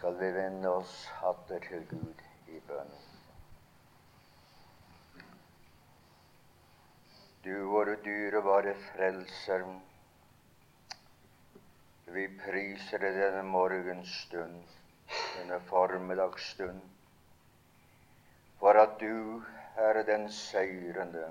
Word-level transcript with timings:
skal 0.00 0.14
vi 0.16 0.28
vende 0.32 0.68
oss 0.72 0.92
atter 1.28 1.60
til 1.60 1.82
Gud 1.90 2.20
i 2.48 2.60
bønn. 2.64 2.92
Du 7.44 7.52
våre 7.68 7.98
dyrebare 8.06 8.72
Frelser, 8.86 9.66
vi 12.16 12.24
priser 12.38 13.04
deg 13.04 13.20
denne 13.20 13.44
morgenstund, 13.50 14.72
denne 15.34 15.60
formiddagsstund, 15.68 16.80
for 18.64 18.80
at 18.86 18.96
du 19.04 19.44
er 19.90 20.00
den 20.08 20.28
seirende. 20.32 21.28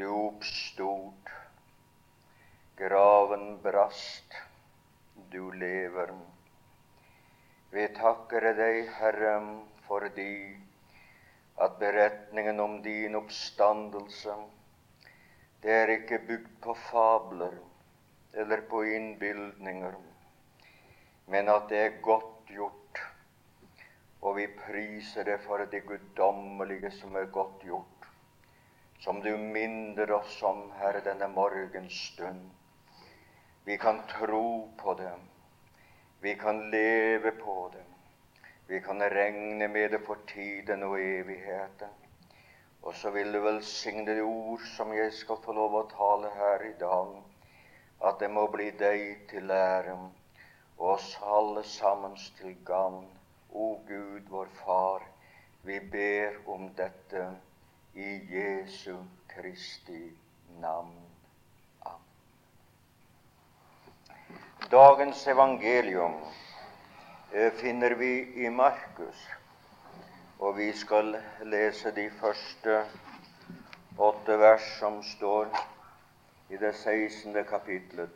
Du 0.00 0.08
oppstod, 0.14 1.36
graven 2.80 3.48
brast, 3.68 4.42
du 5.28 5.50
lever. 5.50 6.16
Vi 7.70 7.84
takker 7.94 8.48
deg, 8.58 8.88
Herre, 8.98 9.36
fordi 9.86 10.56
at 11.62 11.76
beretningen 11.78 12.58
om 12.60 12.80
din 12.82 13.14
oppstandelse, 13.14 14.34
det 15.62 15.76
er 15.76 15.92
ikke 15.94 16.18
bygd 16.26 16.50
på 16.64 16.74
fabler 16.88 17.54
eller 18.34 18.64
på 18.72 18.82
innbildninger, 18.90 19.94
men 21.30 21.54
at 21.54 21.70
det 21.70 21.80
er 21.84 22.02
godt 22.02 22.50
gjort. 22.50 23.04
Og 24.20 24.36
vi 24.36 24.50
priser 24.66 25.30
det 25.30 25.38
for 25.46 25.62
det 25.70 25.84
guddommelige 25.86 26.90
som 26.98 27.14
er 27.16 27.30
godt 27.30 27.62
gjort, 27.70 28.10
som 28.98 29.22
du 29.22 29.30
minner 29.38 30.10
oss 30.18 30.42
om, 30.42 30.72
Herre, 30.82 31.06
denne 31.06 31.30
morgenstund. 31.38 32.48
Vi 33.64 33.78
kan 33.78 34.02
tro 34.10 34.72
på 34.76 34.98
det. 34.98 35.14
Vi 36.22 36.34
kan 36.34 36.70
leve 36.70 37.30
på 37.30 37.70
det. 37.72 37.84
Vi 38.66 38.80
kan 38.80 39.00
regne 39.02 39.68
med 39.68 39.90
det 39.90 40.00
for 40.06 40.18
tiden 40.26 40.82
og 40.82 41.00
evigheten. 41.00 41.88
Og 42.82 42.94
så 42.94 43.10
vil 43.10 43.32
du 43.32 43.40
velsigne 43.40 44.04
det 44.06 44.22
ord 44.22 44.60
som 44.76 44.92
jeg 44.92 45.12
skal 45.12 45.40
få 45.44 45.52
lov 45.56 45.76
å 45.78 45.88
tale 45.90 46.30
her 46.36 46.64
i 46.68 46.72
dag, 46.80 47.10
at 48.08 48.20
det 48.20 48.30
må 48.32 48.46
bli 48.52 48.70
deg 48.82 49.26
til 49.32 49.50
ære 49.50 49.96
og 49.96 50.86
oss 50.94 51.10
alle 51.36 51.64
sammen 51.64 52.16
til 52.38 52.56
gagn. 52.64 53.08
O 53.52 53.80
Gud, 53.88 54.28
vår 54.28 54.52
Far, 54.60 55.04
vi 55.62 55.80
ber 55.92 56.36
om 56.46 56.68
dette 56.76 57.26
i 57.94 58.10
Jesu 58.32 58.96
Kristi 59.28 60.04
navn. 60.60 61.09
Dagens 64.68 65.26
evangelium 65.26 66.14
eh, 67.32 67.52
finner 67.52 67.90
vi 67.90 68.44
i 68.44 68.50
Markus, 68.50 69.16
og 70.38 70.56
vi 70.56 70.72
skal 70.72 71.16
lese 71.42 71.90
de 71.96 72.10
første 72.20 72.84
åtte 73.98 74.36
vers 74.38 74.66
som 74.78 75.00
står 75.02 75.48
i 76.50 76.60
det 76.60 76.74
16. 76.76 77.44
kapitlet. 77.48 78.12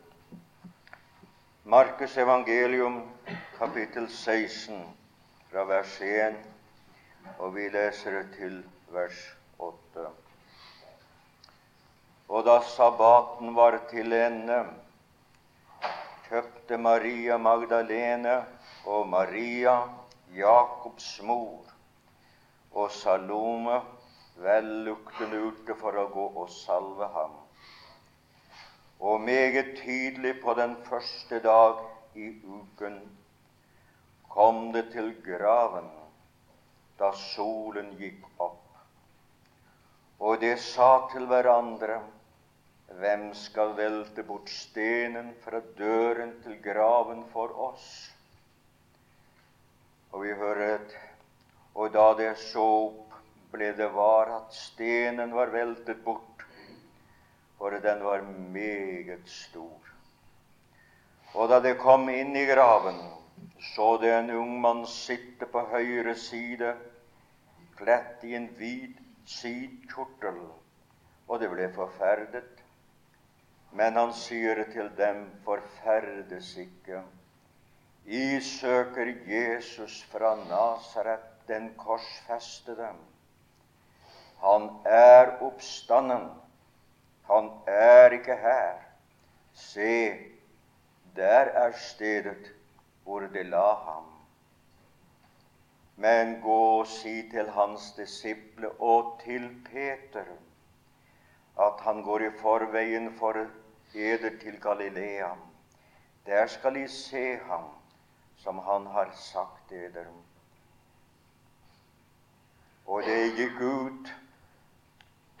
Markus 1.63 2.17
evangelium 2.17 3.01
kapittel 3.57 4.07
16 4.09 4.85
fra 5.51 5.65
vers 5.65 5.97
1, 6.01 6.39
og 7.39 7.55
vi 7.55 7.69
leser 7.73 8.21
det 8.21 8.25
til 8.37 8.63
vers 8.93 9.25
8. 9.57 10.07
Og 12.29 12.45
da 12.45 12.61
sabbaten 12.77 13.55
var 13.55 13.81
til 13.89 14.13
ende, 14.13 14.65
kjøpte 16.35 16.75
Maria 16.77 17.37
Magdalene 17.39 18.33
og 18.91 19.05
Maria, 19.07 19.75
Jakobs 20.35 21.21
mor, 21.23 21.69
og 22.75 22.89
Salome 22.91 23.77
velluktende 24.43 25.39
ute 25.47 25.77
for 25.79 25.95
å 25.95 26.09
gå 26.11 26.25
og 26.41 26.49
salve 26.51 27.07
ham. 27.13 27.37
Og 28.99 29.23
meget 29.23 29.77
tydelig 29.79 30.33
på 30.41 30.57
den 30.59 30.75
første 30.89 31.39
dag 31.45 31.79
i 32.19 32.33
uken 32.43 32.99
kom 34.35 34.73
det 34.75 34.89
til 34.91 35.13
graven 35.23 35.87
da 36.99 37.13
solen 37.15 37.93
gikk 38.01 38.27
opp. 38.43 38.75
Og 40.19 40.41
de 40.43 40.51
sa 40.59 41.05
til 41.15 41.31
hverandre 41.31 42.01
hvem 42.93 43.33
skal 43.33 43.73
velte 43.77 44.23
bort 44.23 44.49
stenen 44.49 45.33
fra 45.43 45.59
døren 45.77 46.35
til 46.43 46.59
graven 46.63 47.23
for 47.33 47.53
oss? 47.71 47.87
Og 50.11 50.23
vi 50.23 50.33
hører 50.37 50.75
et 50.75 50.95
Og 51.75 51.91
da 51.91 52.13
det 52.15 52.37
så 52.39 52.63
opp, 52.63 53.15
ble 53.51 53.73
det 53.75 53.89
var 53.91 54.29
at 54.31 54.53
stenen 54.55 55.33
var 55.35 55.49
veltet 55.51 55.97
bort, 56.05 56.45
for 57.57 57.75
den 57.83 58.03
var 58.03 58.23
meget 58.53 59.27
stor. 59.27 59.91
Og 61.35 61.49
da 61.51 61.59
det 61.59 61.75
kom 61.81 62.07
inn 62.09 62.31
i 62.35 62.45
graven, 62.47 63.01
så 63.75 63.97
det 63.99 64.13
en 64.13 64.31
ung 64.37 64.53
mann 64.63 64.85
sitte 64.87 65.49
på 65.51 65.65
høyre 65.73 66.15
side, 66.15 66.71
kledt 67.75 68.23
i 68.23 68.37
en 68.39 68.47
hvit 68.55 69.01
sidkjortel, 69.27 70.39
og 71.27 71.43
det 71.43 71.51
ble 71.51 71.67
forferdet. 71.75 72.64
Men 73.75 73.97
han 73.99 74.13
sier 74.15 74.61
til 74.71 74.87
dem, 74.97 75.25
forferdes 75.43 76.53
ikke. 76.61 77.01
I 78.05 78.39
søker 78.39 79.11
Jesus 79.27 79.97
fra 80.11 80.35
Nasaret, 80.45 81.25
den 81.47 81.73
korsfestede. 81.77 82.93
Han 84.39 84.69
er 84.85 85.33
oppstanden. 85.43 86.29
Han 87.27 87.51
er 87.67 88.15
ikke 88.15 88.39
her. 88.45 88.79
Se, 89.53 89.91
der 91.15 91.51
er 91.65 91.71
stedet 91.71 92.51
hvor 93.03 93.19
de 93.19 93.43
la 93.43 93.73
ham. 93.73 94.09
Men 95.95 96.41
gå 96.41 96.59
og 96.79 96.87
si 96.87 97.29
til 97.31 97.49
hans 97.51 97.91
disiple 97.97 98.71
og 98.79 99.19
til 99.23 99.49
Peter 99.71 100.35
at 101.59 101.79
han 101.81 102.01
går 102.03 102.19
i 102.19 102.31
forveien 102.41 103.13
for 103.19 103.37
eder 103.95 104.39
til 104.41 104.61
Galilea. 104.61 105.29
Der 106.25 106.47
skal 106.47 106.75
I 106.75 106.87
se 106.87 107.37
ham, 107.37 107.69
som 108.37 108.59
han 108.59 108.87
har 108.87 109.11
sagt 109.15 109.71
eder. 109.71 110.05
Og 112.85 113.01
det 113.03 113.33
gikk 113.37 113.61
ut 113.61 114.11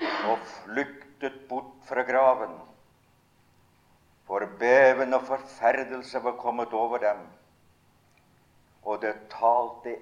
og 0.01 0.39
flyktet 0.39 1.35
bort 1.49 1.75
fra 1.85 2.01
graven, 2.01 2.55
for 4.25 4.45
beven 4.59 5.13
og 5.13 5.27
forferdelse 5.27 6.23
var 6.23 6.37
kommet 6.41 6.73
over 6.73 6.97
dem, 6.97 7.21
og 8.83 9.01
det 9.01 9.13
talte 9.29 9.97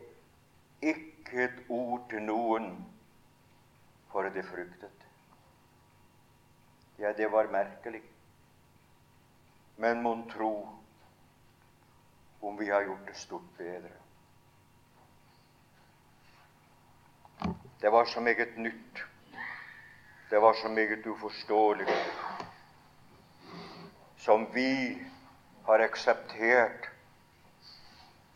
ikke 0.81 1.43
et 1.43 1.59
ord 1.69 2.07
til 2.09 2.23
noen, 2.23 2.71
for 4.11 4.29
de 4.29 4.43
fryktet. 4.43 5.07
Ja, 6.99 7.11
det 7.17 7.31
var 7.31 7.51
merkelig. 7.51 8.03
Men 9.75 10.01
mon 10.01 10.29
tro 10.29 10.69
om 12.39 12.57
vi 12.57 12.69
har 12.69 12.83
gjort 12.83 13.07
det 13.07 13.15
stort 13.15 13.57
bedre. 13.57 13.89
Det 17.81 17.89
var 17.89 18.05
så 18.05 18.21
meget 18.21 18.57
nytt. 18.57 19.03
Det 20.29 20.39
var 20.41 20.53
så 20.53 20.69
meget 20.69 21.07
uforståelig 21.07 21.87
som 24.17 24.47
vi 24.53 24.97
har 25.65 25.79
akseptert 25.79 26.89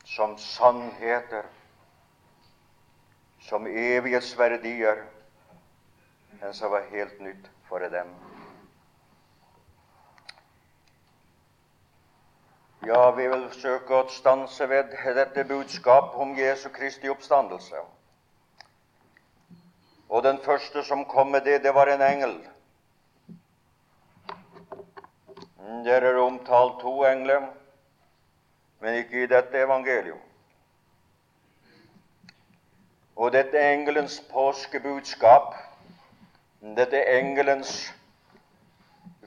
som 0.04 0.38
sannheter, 0.38 1.44
som 3.40 3.68
evighetsverdier, 3.68 5.04
men 6.42 6.54
som 6.54 6.72
var 6.72 6.90
helt 6.92 7.22
nytt 7.22 7.52
for 7.70 7.80
dem. 7.80 8.08
Ja, 12.88 13.12
vi 13.12 13.26
vil 13.28 13.42
søke 13.52 13.98
å 13.98 14.06
stanse 14.08 14.64
ved 14.72 14.94
dette 15.18 15.44
budskap 15.44 16.14
om 16.24 16.30
Jesu 16.40 16.70
Kristi 16.72 17.10
oppstandelse. 17.12 17.82
Og 20.08 20.24
den 20.24 20.40
første 20.46 20.86
som 20.88 21.04
kom 21.12 21.34
med 21.36 21.44
det, 21.44 21.58
det 21.66 21.74
var 21.76 21.92
en 21.92 22.06
engel. 22.06 22.38
Der 25.90 26.08
er 26.14 26.22
omtalt 26.24 26.80
to 26.80 26.96
engler, 27.12 27.50
men 28.80 29.02
ikke 29.02 29.26
i 29.26 29.30
dette 29.36 29.66
evangelium. 29.68 30.24
Og 33.18 33.36
dette 33.36 33.68
engelens 33.74 34.22
påskebudskap, 34.32 35.56
dette 36.80 37.04
engelens 37.20 37.80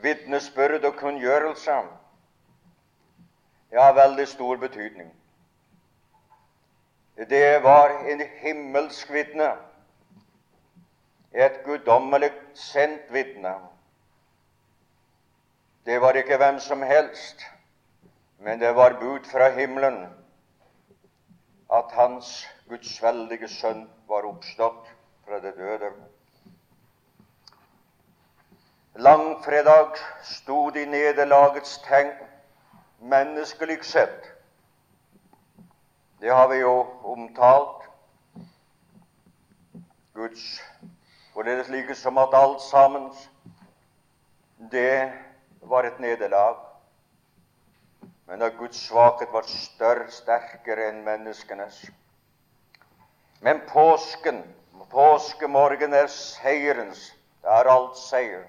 vitnesbyrd 0.01 0.85
og 0.85 1.03
kunngjørelse, 1.05 1.83
ja, 3.70 3.93
veldig 3.93 4.28
stor 4.28 4.56
betydning. 4.56 5.11
det 7.28 7.62
var 7.62 7.90
en 8.08 8.20
himmelsk 8.40 9.11
vitne. 9.12 9.52
Et 11.32 11.61
guddommelig 11.64 12.32
sendt 12.55 13.12
vitne. 13.12 13.55
Det 15.87 16.00
var 16.00 16.17
ikke 16.17 16.37
hvem 16.37 16.58
som 16.61 16.82
helst, 16.82 17.44
men 18.38 18.61
det 18.61 18.75
var 18.76 18.99
bud 19.00 19.25
fra 19.25 19.50
himmelen 19.50 20.06
at 21.72 21.93
hans 21.93 22.49
gudsveldige 22.69 23.49
sønn 23.49 23.84
var 24.08 24.26
oppstått 24.26 24.88
fra 25.26 25.38
det 25.40 25.55
døde. 25.56 25.93
Langfredag 28.94 29.94
sto 30.22 30.70
de 30.75 30.87
nederlagets 30.87 31.78
tegn, 31.87 32.11
menneskelig 33.00 33.85
sett. 33.85 34.25
Det 36.20 36.29
har 36.29 36.49
vi 36.49 36.61
jo 36.61 36.87
omtalt. 37.02 37.88
Guds 40.14 40.61
Hvorledes 41.32 41.69
like 41.69 41.94
som 41.94 42.19
at 42.19 42.35
alt 42.35 42.61
sammen 42.61 43.12
det 44.70 45.12
var 45.62 45.85
et 45.85 46.00
nederlag. 46.00 46.56
Men 48.26 48.43
at 48.43 48.58
Guds 48.58 48.76
svakhet 48.76 49.32
var 49.32 49.46
større, 49.46 50.11
sterkere 50.11 50.91
enn 50.91 51.05
menneskenes. 51.05 51.87
Men 53.41 53.62
påsken, 53.69 54.43
påskemorgen, 54.91 55.94
er 55.94 56.06
seierens. 56.06 57.12
Det 57.43 57.49
er 57.49 57.70
alt 57.70 57.96
seier 57.96 58.44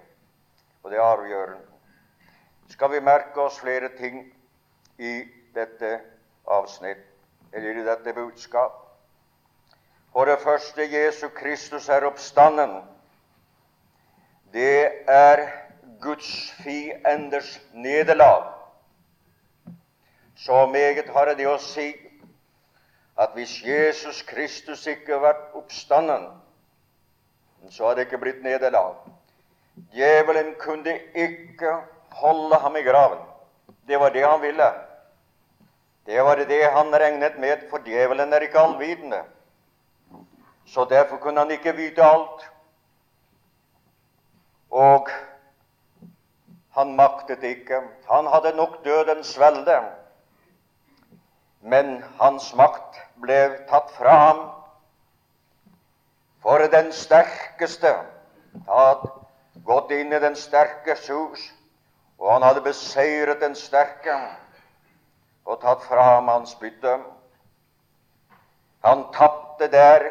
og 0.84 0.92
det 0.92 0.98
er 0.98 1.06
avgjørende. 1.06 1.66
Skal 2.70 2.92
vi 2.92 3.00
merke 3.00 3.42
oss 3.42 3.60
flere 3.60 3.90
ting 3.98 4.24
i 4.98 5.24
dette 5.56 6.00
avsnitt, 6.48 7.04
eller 7.54 7.82
i 7.82 7.86
dette 7.86 8.14
budskap? 8.14 8.78
For 10.12 10.26
det 10.26 10.40
første, 10.44 10.88
Jesu 10.92 11.28
Kristus 11.30 11.90
er 11.90 12.06
oppstanden. 12.06 12.82
Det 14.54 14.92
er 15.08 15.48
Guds 16.02 16.52
fienders 16.64 17.62
nederlag. 17.74 18.44
Så 20.36 20.66
meget 20.66 21.10
har 21.10 21.32
det 21.36 21.48
å 21.48 21.58
si 21.62 21.94
at 23.22 23.36
hvis 23.38 23.62
Jesus 23.64 24.22
Kristus 24.28 24.88
ikke 24.88 25.14
hadde 25.14 25.24
vært 25.24 25.56
oppstanden, 25.56 26.28
så 27.70 27.88
hadde 27.88 28.02
det 28.02 28.08
ikke 28.10 28.22
blitt 28.24 28.44
nederlag. 28.44 28.96
Djevelen 29.94 30.56
kunne 30.60 30.98
ikke 31.16 31.76
holde 32.18 32.60
ham 32.60 32.76
i 32.76 32.84
graven. 32.84 33.31
Det 33.88 33.98
var 33.98 34.10
det 34.10 34.24
han 34.26 34.42
ville. 34.42 34.72
Det 36.06 36.22
var 36.22 36.36
det 36.36 36.64
han 36.74 36.94
regnet 36.94 37.40
med, 37.40 37.70
for 37.70 37.80
djevelen 37.86 38.34
er 38.34 38.46
ikke 38.46 38.60
allvitende. 38.60 39.24
Så 40.66 40.86
derfor 40.86 41.18
kunne 41.18 41.40
han 41.40 41.52
ikke 41.52 41.76
vite 41.76 42.04
alt. 42.04 42.46
Og 44.72 45.10
han 46.76 46.96
maktet 46.96 47.44
ikke. 47.44 47.82
Han 48.10 48.28
hadde 48.28 48.56
nok 48.56 48.84
dødens 48.86 49.40
velde. 49.40 49.82
Men 51.62 52.04
hans 52.20 52.54
makt 52.56 53.02
ble 53.22 53.42
tatt 53.70 53.92
fra 53.98 54.16
ham. 54.26 54.40
For 56.42 56.58
den 56.72 56.94
sterkeste 56.94 57.92
hadde 58.68 59.12
gått 59.66 59.92
inn 59.92 60.14
i 60.14 60.20
den 60.24 60.36
sterkes 60.36 61.10
hus, 61.12 61.44
og 62.22 62.34
han 62.34 62.44
hadde 62.46 62.62
beseiret 62.62 63.42
den 63.42 63.56
sterke 63.58 64.14
og 65.46 65.58
tatt 65.62 65.82
fra 65.90 66.04
ham 66.16 66.28
hans 66.30 66.54
bytte. 66.56 67.00
Han 68.86 69.08
tapte 69.14 69.68
der 69.74 70.06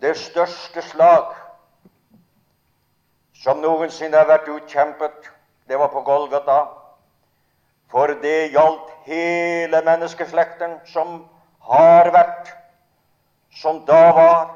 det 0.00 0.14
største 0.16 0.82
slag 0.82 1.34
som 3.42 3.58
noensinne 3.62 4.16
har 4.16 4.28
vært 4.30 4.48
utkjempet. 4.48 5.30
Det 5.68 5.78
var 5.78 5.90
på 5.90 6.04
Golgata. 6.06 6.60
For 7.90 8.14
det 8.22 8.52
gjaldt 8.54 8.92
hele 9.06 9.82
menneskeslekten 9.86 10.78
som 10.90 11.24
har 11.66 12.10
vært, 12.14 12.50
som 13.50 13.82
da 13.86 14.00
var, 14.14 14.46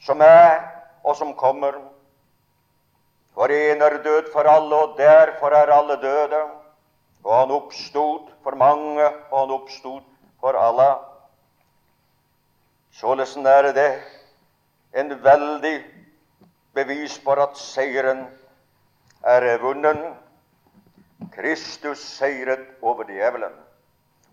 som 0.00 0.20
er, 0.20 0.60
og 1.04 1.16
som 1.16 1.34
kommer. 1.36 1.76
For 3.34 3.52
en 3.52 3.82
er 3.82 4.02
død 4.04 4.32
for 4.32 4.48
alle, 4.48 4.76
og 4.76 4.98
derfor 4.98 5.54
er 5.56 5.72
alle 5.72 5.96
døde. 6.02 6.42
Og 7.24 7.38
han 7.38 7.50
oppstod 7.50 8.28
for 8.42 8.56
mange, 8.56 9.06
og 9.30 9.40
han 9.40 9.50
oppstod 9.50 10.00
for 10.40 10.58
alle. 10.58 10.88
Således 12.92 13.36
er 13.36 13.72
det 13.72 14.02
en 14.94 15.24
veldig 15.24 15.84
bevis 16.74 17.18
for 17.24 17.40
at 17.40 17.56
seieren 17.56 18.26
er 19.22 19.58
vunnet. 19.58 20.12
Kristus 21.32 21.98
seiret 21.98 22.66
over 22.82 23.04
djevelen. 23.08 23.54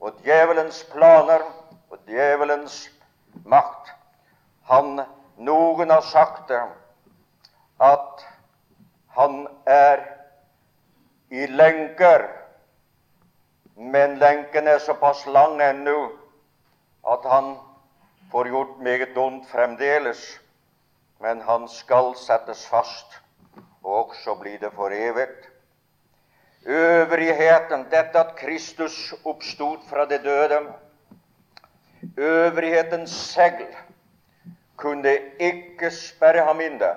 Og 0.01 0.15
djevelens 0.23 0.83
planer 0.91 1.43
og 1.89 1.97
djevelens 2.07 2.89
makt 3.45 3.93
han, 4.69 5.01
Noen 5.37 5.89
har 5.89 6.01
sagt 6.03 6.49
det, 6.51 6.61
at 7.79 8.25
han 9.19 9.47
er 9.67 9.99
i 11.29 11.47
lenker, 11.47 12.23
men 13.75 14.15
lenken 14.19 14.67
er 14.67 14.79
såpass 14.79 15.25
lang 15.27 15.59
ennå 15.61 15.97
at 17.03 17.25
han 17.27 17.49
får 18.31 18.47
gjort 18.47 18.77
meget 18.79 19.17
ondt 19.17 19.49
fremdeles. 19.51 20.21
Men 21.19 21.41
han 21.41 21.67
skal 21.67 22.13
settes 22.15 22.63
fast, 22.67 23.19
og 23.83 24.09
også 24.09 24.37
blir 24.39 24.55
det 24.61 24.71
for 24.75 24.95
evig. 24.95 25.27
Øvrigheten, 26.65 27.85
dette 27.91 28.19
at 28.19 28.35
Kristus 28.39 29.13
oppstod 29.25 29.83
fra 29.89 30.05
det 30.05 30.23
døde, 30.23 30.61
øvrighetens 32.17 33.11
segl 33.11 33.67
kunne 34.79 35.17
ikke 35.39 35.91
sperre 35.91 36.45
ham 36.47 36.61
inne. 36.63 36.95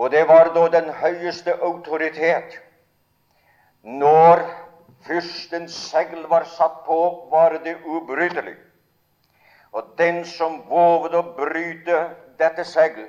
Og 0.00 0.10
det 0.10 0.22
var 0.28 0.48
da 0.54 0.64
den 0.72 0.88
høyeste 0.96 1.52
autoritet. 1.60 2.54
Når 3.84 4.40
fyrstens 5.04 5.74
segl 5.90 6.22
var 6.28 6.46
satt 6.48 6.78
på, 6.86 7.28
var 7.30 7.58
det 7.64 7.76
ubrytelig. 7.84 8.56
Og 9.72 9.92
den 9.98 10.22
som 10.24 10.62
våget 10.70 11.18
å 11.18 11.22
bryte 11.36 11.98
dette 12.40 12.64
segl, 12.64 13.04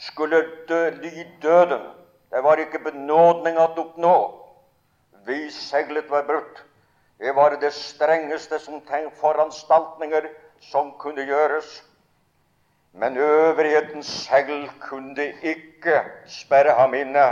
skulle 0.00 0.40
dø, 0.68 0.80
lide 1.02 1.28
døden. 1.42 1.84
Det 2.32 2.40
var 2.40 2.60
ikke 2.64 2.80
benådning 2.88 3.60
å 3.60 3.68
oppnå 3.76 4.16
Vi 5.26 5.50
seglet 5.54 6.08
var 6.10 6.24
brutt. 6.26 6.64
Det 7.20 7.34
var 7.36 7.54
det 7.60 7.70
strengeste 7.72 8.58
som 8.58 8.80
foranstaltninger 9.20 10.24
som 10.72 10.94
kunne 10.98 11.22
gjøres. 11.22 11.82
Men 12.92 13.16
øvrighetens 13.16 14.06
segl 14.06 14.70
kunne 14.80 15.32
ikke 15.42 16.02
sperre 16.28 16.74
ham 16.76 16.94
inne. 16.94 17.24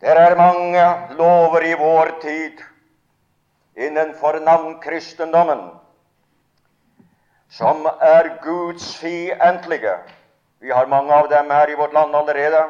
Det 0.00 0.10
er 0.10 0.34
mange 0.36 0.82
lover 1.16 1.60
i 1.62 1.74
vår 1.78 2.10
tid 2.22 2.58
innenfor 3.76 4.38
navnkristendommen 4.42 5.70
som 7.50 7.86
er 8.00 8.28
Guds 8.42 8.96
fiendtlige. 8.98 9.94
Vi 10.60 10.70
har 10.70 10.86
mange 10.86 11.14
av 11.14 11.28
dem 11.30 11.50
her 11.50 11.70
i 11.70 11.78
vårt 11.78 11.92
land 11.92 12.16
allerede, 12.16 12.64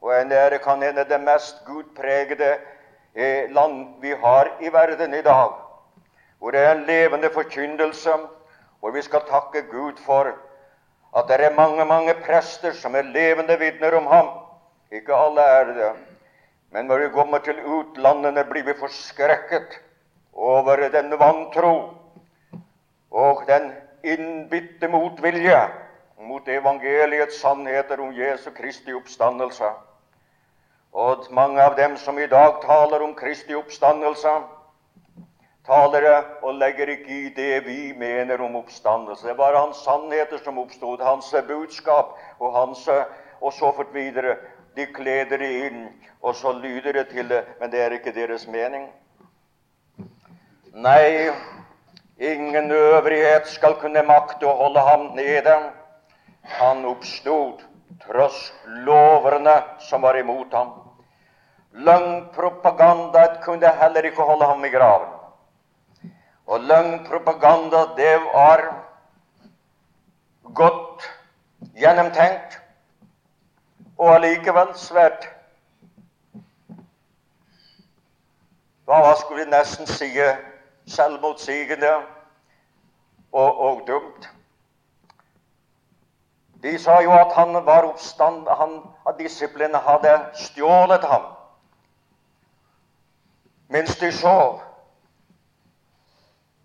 og 0.00 0.20
en 0.20 0.32
er 0.32 0.58
kan 0.58 0.82
hende 0.82 1.04
det 1.04 1.20
mest 1.20 1.64
gudpregede 1.66 2.56
land 3.50 3.86
vi 4.00 4.14
har 4.14 4.50
i 4.60 4.72
verden 4.72 5.14
i 5.14 5.22
dag, 5.22 5.50
hvor 6.38 6.50
det 6.50 6.60
er 6.60 6.74
en 6.74 6.84
levende 6.86 7.30
forkynnelse 7.34 8.10
hvor 8.80 8.90
vi 8.90 9.02
skal 9.02 9.26
takke 9.28 9.62
Gud 9.70 9.98
for 10.04 10.32
at 11.16 11.28
det 11.28 11.40
er 11.44 11.56
mange, 11.56 11.84
mange 11.84 12.14
prester 12.14 12.72
som 12.72 12.94
er 12.94 13.02
levende 13.02 13.58
vitner 13.58 13.96
om 13.96 14.06
ham. 14.06 14.28
Ikke 14.92 15.14
alle 15.14 15.40
er 15.40 15.64
det. 15.64 15.92
Men 16.70 16.84
når 16.84 16.98
vi 16.98 17.08
kommer 17.14 17.38
til 17.38 17.60
utlandene, 17.64 18.44
blir 18.44 18.64
vi 18.64 18.76
forskrekket 18.76 19.78
over 20.32 20.88
den 20.92 21.10
vantro 21.18 21.74
og 23.10 23.42
den 23.48 23.72
innbitte 24.04 24.88
motvilje 24.88 25.60
mot 26.20 26.48
evangeliets 26.48 27.40
sannheter 27.40 28.00
om 28.00 28.12
Jesu 28.12 28.50
Kristi 28.50 28.92
oppstandelse. 28.94 29.70
Og 30.92 31.26
mange 31.30 31.62
av 31.62 31.76
dem 31.76 31.96
som 31.96 32.18
i 32.18 32.26
dag 32.26 32.60
taler 32.62 33.02
om 33.02 33.14
Kristi 33.14 33.54
oppstandelse, 33.54 34.32
talere 35.68 36.16
og 36.42 36.56
legger 36.58 36.94
ikke 36.96 37.14
i 37.14 37.32
det 37.36 37.66
vi 37.66 37.92
mener 37.96 38.40
om 38.42 38.56
oppstandelse. 38.56 39.28
Det 39.28 39.36
var 39.38 39.56
hans 39.58 39.84
sannheter 39.84 40.40
som 40.44 40.58
oppstod, 40.58 41.04
hans 41.04 41.34
budskap 41.48 42.16
og 42.40 42.56
hans 42.56 42.88
og 43.40 43.52
så 43.52 43.72
fort 43.76 43.92
videre. 43.94 44.36
De 44.76 44.86
kleder 44.86 45.38
det 45.38 45.52
inn, 45.68 45.84
og 46.22 46.34
så 46.34 46.52
lyder 46.52 46.92
det 46.92 47.08
til 47.12 47.28
det, 47.28 47.44
men 47.60 47.70
det 47.70 47.80
er 47.82 47.94
ikke 47.94 48.14
deres 48.14 48.46
mening. 48.50 48.88
Nei, 50.74 51.30
Ingen 52.18 52.70
øvrighet 52.70 53.46
skal 53.46 53.76
kunne 53.78 54.02
makte 54.02 54.46
å 54.46 54.56
holde 54.58 54.82
ham 54.82 55.04
nede. 55.14 55.52
Han 56.58 56.82
oppstod 56.90 57.60
tross 58.02 58.38
loverne 58.86 59.54
som 59.86 60.02
var 60.02 60.18
imot 60.18 60.54
ham. 60.54 60.72
Løgnpropagandaet 61.78 63.38
kunne 63.44 63.70
heller 63.82 64.10
ikke 64.10 64.26
holde 64.26 64.50
ham 64.50 64.66
i 64.66 64.72
graven. 64.72 65.14
Og 66.48 66.60
løgnpropaganda, 66.60 67.82
det 67.96 68.14
var 68.32 68.62
godt 70.54 71.04
gjennomtenkt 71.76 72.60
og 73.98 74.14
allikevel 74.14 74.72
svært 74.78 75.28
Hva 78.88 79.12
skulle 79.20 79.44
vi 79.44 79.50
nesten 79.50 79.86
si 79.86 80.06
selvmotsigende 80.88 81.90
og, 83.32 83.58
og 83.60 83.82
dumt. 83.86 84.28
De 86.62 86.72
sa 86.80 87.02
jo 87.04 87.12
at 87.12 87.34
han 87.36 87.52
var 87.66 87.84
oppstand, 87.84 88.48
han, 88.48 88.80
at 89.04 89.18
disiplene 89.18 89.78
hadde 89.78 90.14
stjålet 90.34 91.04
ham 91.04 91.34
mens 93.68 93.96
de 94.00 94.08
sov. 94.12 94.62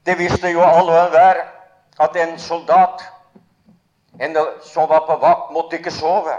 Det 0.05 0.17
visste 0.19 0.51
jo 0.51 0.61
alle 0.61 0.91
og 0.91 1.05
enhver 1.05 1.43
at 2.03 2.15
en 2.15 2.39
soldat 2.39 3.03
en 4.19 4.37
som 4.61 4.89
var 4.89 5.07
på 5.07 5.15
vakt, 5.17 5.51
måtte 5.51 5.77
ikke 5.77 5.91
sove. 5.91 6.35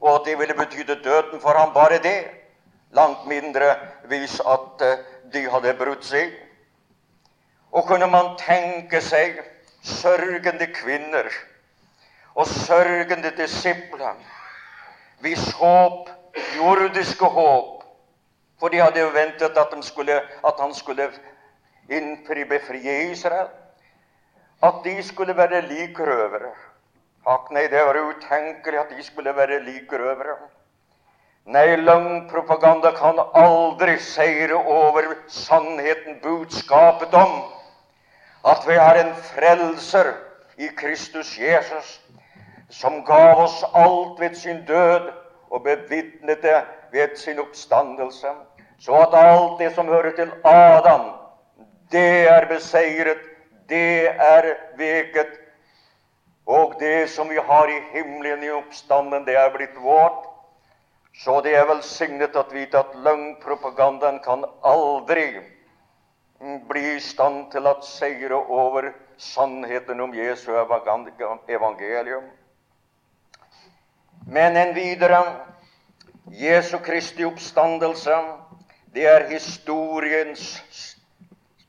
Og 0.00 0.24
det 0.26 0.38
ville 0.38 0.54
betyde 0.54 1.00
døden 1.04 1.40
for 1.40 1.58
ham, 1.58 1.72
bare 1.74 1.98
det. 1.98 2.24
Langt 2.92 3.26
mindre 3.26 3.74
vis 4.04 4.40
at 4.40 4.82
eh, 4.82 4.98
de 5.32 5.50
hadde 5.50 5.74
brutt 5.74 6.04
seg. 6.06 6.30
Og 7.72 7.86
kunne 7.88 8.06
man 8.06 8.36
tenke 8.38 9.00
seg 9.02 9.40
sørgende 9.82 10.68
kvinner 10.70 11.26
og 12.34 12.46
sørgende 12.46 13.30
disipler, 13.36 14.14
hvis 15.20 15.50
håp, 15.58 16.10
jordiske 16.56 17.24
håp 17.24 17.70
For 18.60 18.68
de 18.68 18.78
hadde 18.80 19.00
jo 19.00 19.08
ventet 19.12 19.58
at, 19.58 19.72
skulle, 19.84 20.14
at 20.46 20.60
han 20.60 20.74
skulle 20.74 21.10
innfri 21.88 22.44
befrie 22.44 23.10
Israel. 23.10 23.48
At 24.62 24.84
de 24.84 25.02
skulle 25.02 25.36
være 25.36 25.60
lik 25.68 25.98
røvere. 26.00 26.52
Akk 27.26 27.50
nei, 27.56 27.66
det 27.72 27.80
var 27.86 27.96
utenkelig 27.96 28.78
at 28.78 28.92
de 28.96 29.02
skulle 29.02 29.32
være 29.36 29.62
lik 29.64 29.92
røvere. 29.92 30.36
Nei, 31.44 31.76
løgnpropaganda 31.76 32.94
kan 32.96 33.18
aldri 33.36 33.98
seire 34.00 34.56
over 34.56 35.10
sannheten, 35.28 36.20
budskapet 36.22 37.14
om 37.14 37.42
at 38.44 38.64
vi 38.68 38.76
har 38.80 38.96
en 39.00 39.12
frelser 39.14 40.12
i 40.56 40.68
Kristus 40.76 41.38
Jesus, 41.38 42.00
som 42.70 43.04
gav 43.04 43.40
oss 43.44 43.64
alt 43.74 44.20
ved 44.20 44.34
sin 44.36 44.64
død 44.68 45.10
og 45.50 45.62
bevitnet 45.64 46.42
det 46.42 46.62
ved 46.92 47.16
sin 47.16 47.38
oppstandelse, 47.38 48.32
så 48.80 48.94
at 49.04 49.14
alt 49.14 49.58
det 49.58 49.74
som 49.74 49.88
hører 49.88 50.16
til 50.16 50.32
Adam, 50.44 51.10
det 51.94 52.26
er 52.26 52.48
beseiret, 52.50 53.22
det 53.70 54.10
er 54.10 54.50
veket, 54.76 55.30
og 56.46 56.74
det 56.80 57.08
som 57.10 57.30
vi 57.30 57.40
har 57.40 57.70
i 57.70 57.80
himmelen 57.94 58.42
i 58.44 58.50
oppstanden, 58.52 59.24
det 59.24 59.36
er 59.38 59.52
blitt 59.54 59.76
vårt. 59.80 60.26
Så 61.14 61.38
det 61.40 61.54
er 61.54 61.68
velsignet 61.68 62.36
at 62.36 62.50
vite 62.52 62.80
at 62.82 62.96
løgnpropagandaen 63.04 64.18
kan 64.24 64.42
aldri 64.66 65.28
bli 66.68 66.82
i 66.96 67.00
stand 67.00 67.52
til 67.52 67.68
å 67.70 67.76
seire 67.86 68.34
over 68.36 68.90
sannheten 69.16 70.02
om 70.02 70.14
Jesu 70.14 70.50
evangelium. 70.52 72.26
Men 74.26 74.56
en 74.56 74.74
videre 74.74 75.22
Jesu 76.34 76.78
Kristi 76.82 77.24
oppstandelse, 77.24 78.18
det 78.94 79.06
er 79.06 79.28
historiens 79.30 80.42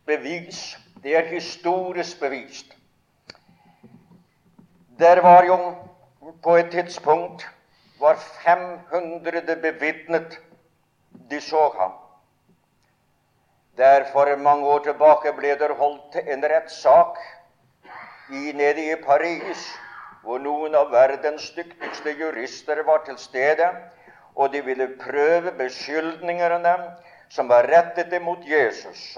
bevis. 0.05 0.77
Det 1.03 1.17
er 1.17 1.25
historisk 1.25 2.19
bevist. 2.19 2.65
Der 4.99 5.21
var 5.21 5.43
jo 5.43 5.75
på 6.43 6.55
et 6.55 6.71
tidspunkt 6.71 7.49
var 7.99 8.15
500 8.45 9.55
bevitnet 9.61 10.39
de 11.29 11.41
så 11.41 11.69
ham. 11.79 11.91
Der 13.77 14.05
for 14.11 14.35
mange 14.35 14.65
år 14.65 14.79
tilbake 14.83 15.33
ble 15.33 15.55
det 15.59 15.75
holdt 15.77 16.15
en 16.15 16.43
rettssak 16.43 17.17
nede 18.29 18.91
i 18.91 18.95
Paris, 19.05 19.65
hvor 20.23 20.39
noen 20.39 20.75
av 20.75 20.91
verdens 20.91 21.51
dyktigste 21.57 22.15
jurister 22.19 22.83
var 22.85 23.03
til 23.05 23.17
stede, 23.17 23.67
og 24.35 24.53
de 24.53 24.61
ville 24.65 24.87
prøve 24.99 25.51
beskyldningene 25.51 26.75
som 27.29 27.49
var 27.49 27.67
rettet 27.69 28.13
imot 28.13 28.47
Jesus, 28.47 29.17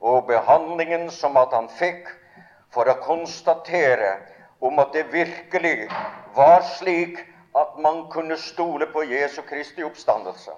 og 0.00 0.26
behandlingen 0.26 1.10
som 1.10 1.36
at 1.36 1.52
han 1.52 1.68
fikk, 1.78 2.08
for 2.70 2.88
å 2.88 2.98
konstatere 3.02 4.18
om 4.60 4.78
at 4.78 4.92
det 4.92 5.08
virkelig 5.12 5.88
var 6.36 6.62
slik 6.76 7.20
at 7.56 7.78
man 7.82 8.04
kunne 8.12 8.36
stole 8.36 8.86
på 8.92 9.06
Jesu 9.08 9.40
Kristi 9.42 9.82
oppstandelse. 9.86 10.52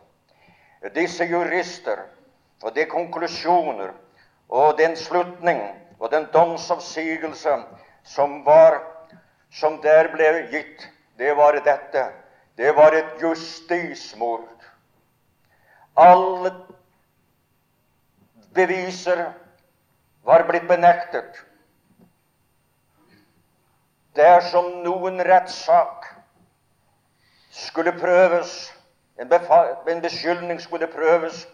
Disse 0.95 1.25
jurister 1.29 2.03
og 2.63 2.75
de 2.75 2.87
konklusjoner 2.89 3.93
og 4.49 4.79
den 4.79 4.97
slutning 4.97 5.61
og 5.99 6.11
den 6.11 6.27
domsoppsigelse 6.33 7.61
som 8.05 8.41
var 8.45 8.81
som 9.51 9.81
der 9.83 10.09
ble 10.15 10.31
gitt, 10.53 10.87
det 11.19 11.35
var 11.37 11.59
dette. 11.65 12.07
Det 12.57 12.73
var 12.77 12.95
et 12.95 13.23
justismord. 13.23 14.49
Alle 15.97 16.53
beviser 18.54 19.33
var 20.25 20.45
blitt 20.49 20.69
benektet. 20.69 21.45
Dersom 24.16 24.83
noen 24.85 25.23
rettssak 25.25 26.09
skulle 27.50 27.92
prøves, 27.92 28.73
en, 29.21 29.33
en 29.88 30.02
beskyldning 30.02 30.61
skulle 30.61 30.87
prøves, 30.90 31.47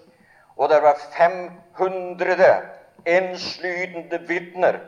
og 0.57 0.71
det 0.73 0.81
var 0.83 0.97
500 1.17 2.49
enslydende 3.07 4.21
vitner 4.29 4.81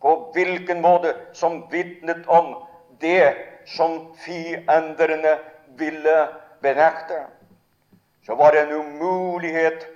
på 0.00 0.30
hvilken 0.34 0.82
måte 0.84 1.14
som 1.32 1.62
vitnet 1.72 2.26
om 2.28 2.54
det 3.00 3.32
som 3.66 4.12
fiendene 4.20 5.38
ville 5.80 6.28
benekte. 6.62 7.24
Så 8.26 8.34
var 8.34 8.52
det 8.52 8.60
en 8.66 8.72
umulighet 8.72 9.88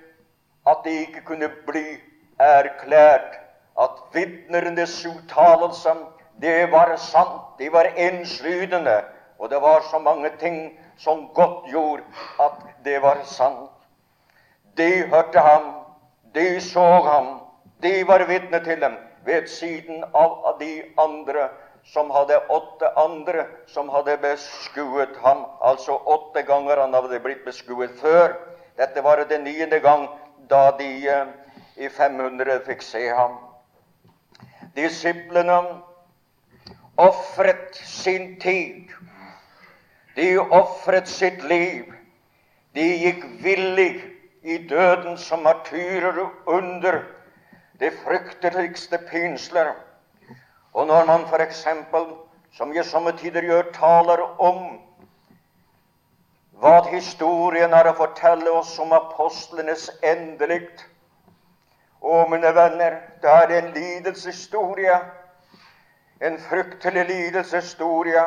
at 0.69 0.83
det 0.85 0.95
ikke 1.07 1.25
kunne 1.31 1.49
bli 1.67 1.97
erklært 2.39 3.39
at 3.79 4.01
vitnernes 4.13 4.95
uttalelse 5.05 5.95
det 6.41 6.71
var 6.71 6.95
sant, 6.95 7.59
de 7.59 7.67
var 7.73 7.89
enslydende, 7.97 9.01
og 9.39 9.49
det 9.49 9.61
var 9.61 9.83
så 9.91 9.99
mange 9.99 10.29
ting 10.39 10.79
som 10.97 11.27
godtgjorde 11.35 12.03
at 12.39 12.61
det 12.85 13.01
var 13.01 13.19
sant. 13.25 13.71
De 14.77 15.03
hørte 15.11 15.39
ham, 15.39 15.73
de 16.35 16.61
så 16.61 16.85
ham, 17.03 17.27
de 17.83 18.07
var 18.07 18.23
vitne 18.27 18.63
til 18.63 18.81
dem, 18.81 18.95
ved 19.25 19.47
siden 19.47 20.03
av 20.13 20.55
de 20.59 20.83
andre 20.97 21.49
som 21.83 22.11
hadde 22.11 22.39
åtte 22.49 22.87
andre 22.99 23.45
som 23.67 23.89
hadde 23.89 24.17
beskuet 24.21 25.17
ham. 25.23 25.45
Altså 25.61 25.97
åtte 26.05 26.43
ganger 26.47 26.79
han 26.79 26.93
hadde 26.93 27.19
blitt 27.19 27.43
beskuet 27.45 27.91
før. 28.01 28.35
Dette 28.77 29.03
var 29.03 29.23
det 29.29 29.41
niende 29.43 29.79
gang 29.83 30.07
da 30.49 30.71
de 30.77 30.89
eh, 31.07 31.27
i 31.77 31.89
500 31.89 32.59
fikk 32.65 32.81
se 32.81 33.05
ham. 33.09 33.37
Disiplene 34.75 35.59
ofret 36.97 37.75
sin 37.75 38.39
tid. 38.39 38.89
De 40.15 40.37
ofret 40.39 41.07
sitt 41.07 41.43
liv. 41.43 41.93
De 42.75 42.85
gikk 43.03 43.23
villig 43.43 44.03
i 44.43 44.57
døden 44.67 45.17
som 45.17 45.43
martyrer 45.43 46.19
under 46.45 47.01
det 47.79 47.93
frykteligste 48.03 48.99
pinsler. 49.11 49.71
Og 50.73 50.87
når 50.87 51.05
man 51.05 51.25
f.eks., 51.25 51.65
som 52.57 52.73
jeg 52.73 52.85
somme 52.85 53.11
tider 53.17 53.45
gjør, 53.45 53.71
taler 53.73 54.21
om 54.41 54.79
hva 56.59 56.79
historien 56.91 57.71
har 57.71 57.87
å 57.87 57.95
fortelle 57.95 58.51
oss 58.51 58.73
om 58.83 58.91
apostlenes 58.95 59.89
endelikt 60.03 60.85
Å, 61.99 62.25
mine 62.31 62.51
venner, 62.55 62.93
det 63.19 63.31
er 63.31 63.51
en 63.57 63.73
lidelseshistorie, 63.75 64.93
en 66.23 66.37
fryktelig 66.39 67.03
lidelseshistorie, 67.09 68.23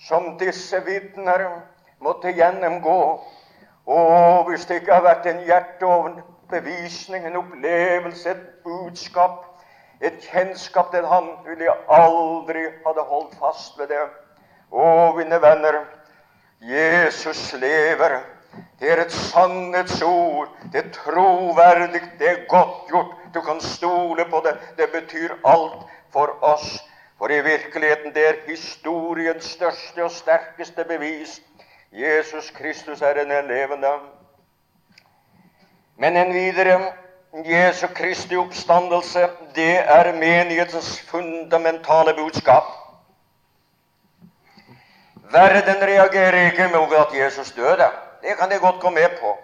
som 0.00 0.30
disse 0.40 0.80
vitner 0.86 1.44
måtte 2.00 2.32
gjennomgå. 2.32 2.96
Å, 3.84 3.98
hvis 4.48 4.64
det 4.70 4.80
ikke 4.80 4.94
har 4.96 5.04
vært 5.04 5.28
en 5.28 5.44
hjerteoverbevisning, 5.50 7.28
en 7.28 7.36
opplevelse, 7.42 8.32
et 8.32 8.64
budskap, 8.64 9.44
et 10.00 10.16
kjennskap 10.30 10.88
til 10.96 11.04
ham, 11.12 11.34
ville 11.44 11.68
jeg 11.68 11.86
aldri 11.92 12.70
hadde 12.86 13.04
holdt 13.12 13.36
fast 13.36 13.76
ved 13.76 13.92
det. 13.92 14.04
Å, 14.72 15.12
mine 15.20 15.44
venner, 15.44 15.82
Jesus 16.60 17.52
lever. 17.52 18.20
Det 18.80 18.92
er 18.92 19.04
et 19.04 19.12
sannhetsord. 19.12 20.48
Det 20.72 20.84
er 20.84 20.90
troverdig, 20.92 22.02
det 22.18 22.30
er 22.30 22.46
godt 22.48 22.88
gjort. 22.88 23.14
Du 23.34 23.40
kan 23.40 23.60
stole 23.60 24.24
på 24.24 24.42
det. 24.46 24.58
Det 24.76 24.90
betyr 24.92 25.34
alt 25.44 25.82
for 26.12 26.44
oss. 26.44 26.84
For 27.18 27.28
i 27.28 27.40
virkeligheten 27.40 28.14
det 28.14 28.28
er 28.28 28.34
historiens 28.46 29.44
største 29.44 30.04
og 30.04 30.10
sterkeste 30.10 30.84
bevis. 30.84 31.42
Jesus 31.92 32.50
Kristus 32.50 33.02
er 33.02 33.14
en 33.14 33.48
levende. 33.48 33.92
Men 35.96 36.16
en 36.16 36.34
videre 36.34 36.92
Jesu 37.44 37.86
Kristi 37.86 38.36
oppstandelse, 38.36 39.28
det 39.54 39.78
er 39.78 40.12
menighetens 40.12 41.00
fundamentale 41.00 42.14
budskap. 42.14 42.64
Verden 45.32 45.82
reagerer 45.82 46.46
ikke 46.50 46.68
mot 46.72 46.92
at 46.92 47.14
Jesus 47.14 47.50
døde. 47.52 47.90
Det 48.22 48.36
kan 48.38 48.50
de 48.50 48.58
godt 48.58 48.80
gå 48.80 48.90
med 48.90 49.08
på. 49.20 49.38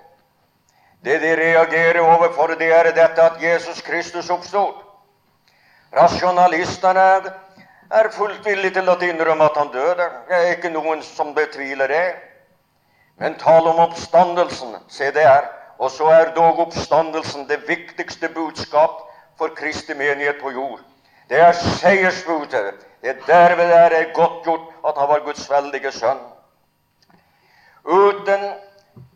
Det 1.05 1.21
de 1.23 1.37
reagerer 1.37 2.01
overfor, 2.01 2.47
det 2.47 2.73
er 2.73 2.83
dette 2.83 3.23
at 3.23 3.43
Jesus 3.43 3.81
Kristus 3.83 4.31
oppstod. 4.31 4.75
Rasjonalistene 5.97 7.01
er 7.91 8.11
fullt 8.11 8.47
villige 8.47 8.75
til 8.79 8.89
å 8.89 8.97
innrømme 9.05 9.45
at 9.45 9.59
han 9.61 9.73
døde. 9.73 10.07
Det 10.29 10.39
er 10.39 10.55
ikke 10.55 10.73
noen 10.73 11.03
som 11.03 11.35
betviler 11.35 11.93
det. 11.93 12.07
Men 13.21 13.37
tale 13.39 13.71
om 13.71 13.83
oppstandelsen, 13.85 14.75
se 14.89 15.11
det 15.15 15.23
er. 15.29 15.47
Og 15.79 15.91
så 15.91 16.09
er 16.11 16.33
dog 16.35 16.59
oppstandelsen 16.59 17.49
det 17.49 17.61
viktigste 17.69 18.29
budskap 18.29 19.05
for 19.39 19.53
Kristi 19.55 19.95
menighet 19.95 20.41
på 20.43 20.51
jord. 20.51 20.81
Det 21.29 21.39
er 21.39 21.53
seiersbudet. 21.53 22.75
Det 23.05 23.11
er 23.11 23.27
derved 23.27 23.71
er 23.71 23.89
det 23.89 24.15
godt 24.15 24.45
gjort 24.45 24.61
at 24.89 24.97
han 24.97 25.09
var 25.09 25.19
Guds 25.25 25.51
veldige 25.51 25.91
sønn. 25.93 26.21
Uten 27.85 28.47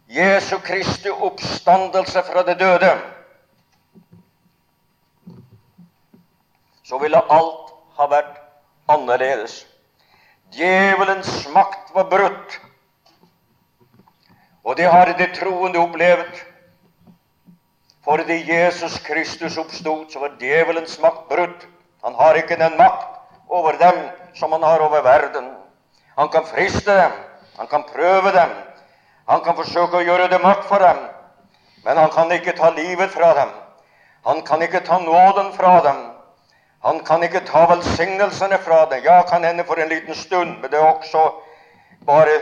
Jesu 0.09 0.59
Kristi 0.59 1.09
oppstandelse 1.09 2.23
fra 2.23 2.43
det 2.43 2.59
døde 2.61 2.91
så 6.85 6.99
ville 6.99 7.25
alt 7.33 7.73
ha 7.97 8.11
vært 8.13 8.37
annerledes. 8.93 9.65
Djevelens 10.53 11.49
makt 11.57 11.95
var 11.95 12.11
brutt. 12.13 12.61
Og 14.65 14.77
det 14.77 14.93
har 14.93 15.17
de 15.17 15.33
troende 15.41 15.81
opplevd. 15.81 16.43
Fordi 18.05 18.43
Jesus 18.53 19.01
Kristus 19.01 19.57
oppstod, 19.57 20.11
så 20.13 20.19
var 20.19 20.37
djevelens 20.41 21.01
makt 21.01 21.29
brutt. 21.29 21.69
Han 22.05 22.15
har 22.15 22.35
ikke 22.35 22.61
den 22.61 22.77
makt 22.77 23.18
over 23.49 23.79
dem 23.79 24.09
som 24.35 24.53
han 24.53 24.63
har 24.63 24.81
over 24.81 25.03
verden. 25.03 25.55
Han 26.17 26.29
kan 26.29 26.45
friste 26.45 26.95
dem, 26.95 27.13
han 27.57 27.67
kan 27.67 27.83
prøve 27.83 28.33
dem, 28.33 28.51
han 29.29 29.41
kan 29.45 29.57
forsøke 29.57 30.01
å 30.01 30.05
gjøre 30.05 30.29
det 30.33 30.41
makt 30.43 30.69
for 30.69 30.83
dem. 30.83 31.01
Men 31.85 31.97
han 31.97 32.11
kan 32.11 32.33
ikke 32.33 32.57
ta 32.57 32.71
livet 32.71 33.11
fra 33.11 33.35
dem. 33.35 33.51
Han 34.25 34.43
kan 34.43 34.63
ikke 34.63 34.81
ta 34.85 34.99
nåden 34.99 35.53
fra 35.53 35.81
dem. 35.85 35.99
Han 36.83 37.01
kan 37.05 37.23
ikke 37.23 37.45
ta 37.47 37.67
velsignelsene 37.71 38.59
fra 38.59 38.85
dem. 38.91 39.05
Ja, 39.05 39.23
kan 39.23 39.45
hende 39.45 39.65
for 39.65 39.81
en 39.81 39.89
liten 39.89 40.15
stund, 40.15 40.61
men 40.61 40.71
det 40.71 40.79
er 40.79 40.89
også 40.89 41.31
bare 42.07 42.41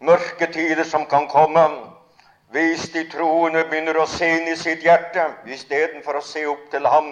mørke 0.00 0.46
tider 0.52 0.84
som 0.84 1.06
kan 1.06 1.28
komme. 1.28 1.66
Hvis 2.50 2.88
de 2.92 3.04
troende 3.10 3.64
begynner 3.64 3.96
å 4.00 4.08
se 4.10 4.26
inn 4.26 4.48
i 4.50 4.56
sitt 4.58 4.82
hjerte 4.82 5.28
istedenfor 5.46 6.18
å 6.18 6.24
se 6.24 6.46
opp 6.50 6.64
til 6.72 6.86
ham 6.86 7.10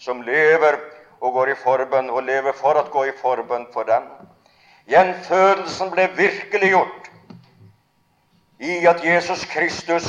som 0.00 0.22
lever 0.26 0.80
og 1.20 1.32
går 1.32 1.52
i 1.52 1.54
forbønn, 1.54 2.10
og 2.10 2.22
lever 2.22 2.52
for 2.56 2.78
å 2.80 2.86
gå 2.92 3.04
i 3.08 3.16
forbønn 3.20 3.66
for 3.72 3.88
dem. 3.88 4.06
Gjenfødelsen 4.90 5.90
ble 5.92 6.08
virkeliggjort 6.16 7.10
i 8.60 8.78
at 8.86 9.04
Jesus 9.04 9.44
Kristus 9.52 10.06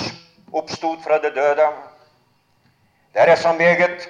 oppstod 0.52 1.02
fra 1.04 1.20
det 1.24 1.34
døde. 1.36 1.68
Det 3.14 3.28
er 3.28 3.36
så 3.36 3.54
meget 3.54 4.08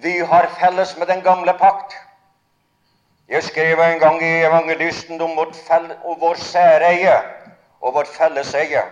vi 0.00 0.18
har 0.18 0.48
felles 0.60 0.96
med 0.98 1.06
den 1.06 1.20
gamle 1.22 1.52
pakt. 1.58 1.96
Jeg 3.28 3.44
skrev 3.44 3.80
en 3.80 4.00
gang 4.00 4.22
i 4.22 4.32
evangelisten 4.44 5.20
om 5.20 5.36
vårt, 5.36 5.60
vår 6.20 6.34
særeie 6.34 7.20
og 7.80 7.94
vårt 7.94 8.08
felleseie 8.08 8.82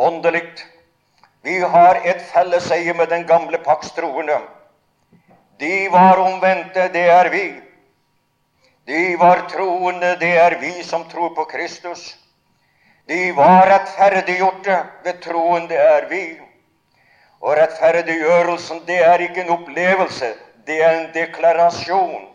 åndelig. 0.00 0.42
Vi 1.42 1.58
har 1.58 2.00
et 2.04 2.22
felleseie 2.32 2.94
med 2.94 3.06
den 3.06 3.26
gamle 3.26 3.58
pakts 3.58 3.92
troende. 3.92 4.38
De 5.60 5.88
var 5.92 6.16
omvendte, 6.16 6.88
det 6.88 7.06
er 7.10 7.28
vi. 7.28 7.60
De 8.86 9.16
var 9.20 9.42
troende, 9.48 10.16
det 10.16 10.32
er 10.38 10.56
vi 10.60 10.82
som 10.82 11.04
tror 11.08 11.34
på 11.36 11.44
Kristus. 11.44 12.16
De 13.08 13.32
var 13.36 13.68
rettferdiggjorte 13.68 14.78
ved 15.04 15.20
troen, 15.22 15.68
det 15.68 15.76
er 15.76 16.08
vi. 16.08 16.24
Og 17.40 17.56
rettferdiggjørelsen, 17.60 18.82
det 18.86 18.98
er 19.04 19.20
ikke 19.26 19.44
en 19.44 19.54
opplevelse, 19.58 20.32
det 20.66 20.82
er 20.82 20.98
en 20.98 21.08
deklarasjon. 21.14 22.26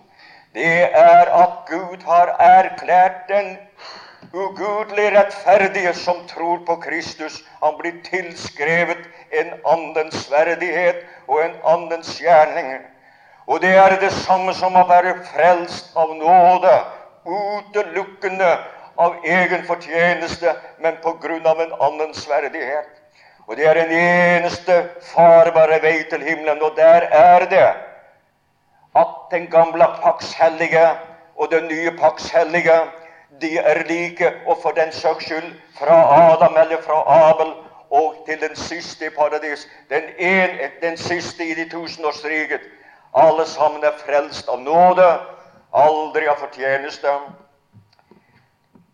Det 0.53 0.79
er 0.85 1.33
at 1.41 1.59
Gud 1.69 2.05
har 2.05 2.35
erklært 2.39 3.25
den 3.29 3.55
ugudelig 4.33 5.11
rettferdige 5.17 5.93
som 5.93 6.27
tror 6.27 6.61
på 6.65 6.75
Kristus, 6.75 7.43
han 7.63 7.77
blir 7.79 8.01
tilskrevet 8.05 9.01
en 9.31 9.53
andens 9.65 10.31
verdighet 10.31 11.05
og 11.27 11.45
en 11.45 11.55
andens 11.63 12.19
gjerning. 12.21 12.85
Og 13.47 13.61
det 13.61 13.75
er 13.77 13.99
det 14.01 14.11
samme 14.11 14.53
som 14.57 14.75
å 14.75 14.87
være 14.89 15.19
frelst 15.29 15.93
av 15.97 16.15
nåde, 16.17 16.73
utelukkende 17.25 18.51
av 18.97 19.17
egen 19.25 19.65
fortjeneste, 19.67 20.55
men 20.81 20.97
på 21.03 21.13
grunn 21.21 21.45
av 21.47 21.61
en 21.61 21.73
annens 21.87 22.25
verdighet. 22.29 22.87
Og 23.47 23.57
det 23.57 23.67
er 23.69 23.77
en 23.77 23.91
eneste 23.93 24.77
farbare 25.11 25.77
vei 25.83 25.99
til 26.09 26.23
himmelen, 26.25 26.63
og 26.63 26.77
der 26.77 27.05
er 27.11 27.45
det 27.49 27.67
at 28.95 29.15
den 29.31 29.49
gamle 29.51 29.87
paks 30.01 30.33
hellige 30.33 30.87
og 31.35 31.51
den 31.51 31.67
nye 31.67 31.91
paks 31.99 32.29
hellige 32.31 32.79
de 33.41 33.57
er 33.57 33.83
like, 33.89 34.31
og 34.47 34.57
for 34.61 34.71
den 34.71 34.91
saks 34.91 35.25
skyld, 35.25 35.51
fra 35.79 35.97
Adam 36.33 36.55
eller 36.57 36.81
fra 36.81 37.01
Abel 37.29 37.51
og 37.89 38.23
til 38.25 38.39
den 38.41 38.55
siste 38.55 39.05
i 39.05 39.09
paradis, 39.09 39.67
den, 39.89 40.03
en, 40.17 40.49
den 40.81 40.97
siste 40.97 41.45
i 41.45 41.53
de 41.53 41.69
tusenårsriket. 41.69 42.61
Alle 43.15 43.45
sammen 43.45 43.83
er 43.83 43.95
frelst 44.05 44.49
av 44.51 44.59
nåde, 44.59 45.07
aldri 45.71 46.27
av 46.27 46.39
fortjeneste. 46.41 47.13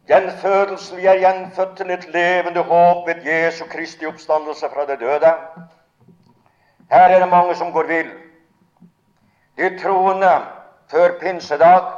Gjenfødelsen, 0.09 0.97
vi 0.97 1.07
er 1.09 1.21
gjenfødt 1.23 1.77
til 1.77 1.93
et 1.93 2.05
levende 2.13 2.61
håp 2.67 3.07
ved 3.07 3.25
Jesu 3.25 3.63
Kristi 3.71 4.05
oppstandelse 4.05 4.69
fra 4.73 4.85
det 4.85 4.99
døde. 4.99 5.31
Her 6.91 7.15
er 7.15 7.19
det 7.19 7.29
mange 7.29 7.55
som 7.55 7.71
går 7.71 7.89
vill. 7.89 8.11
De 9.57 9.69
troende 9.79 10.31
før 10.91 11.17
pinsedag 11.19 11.89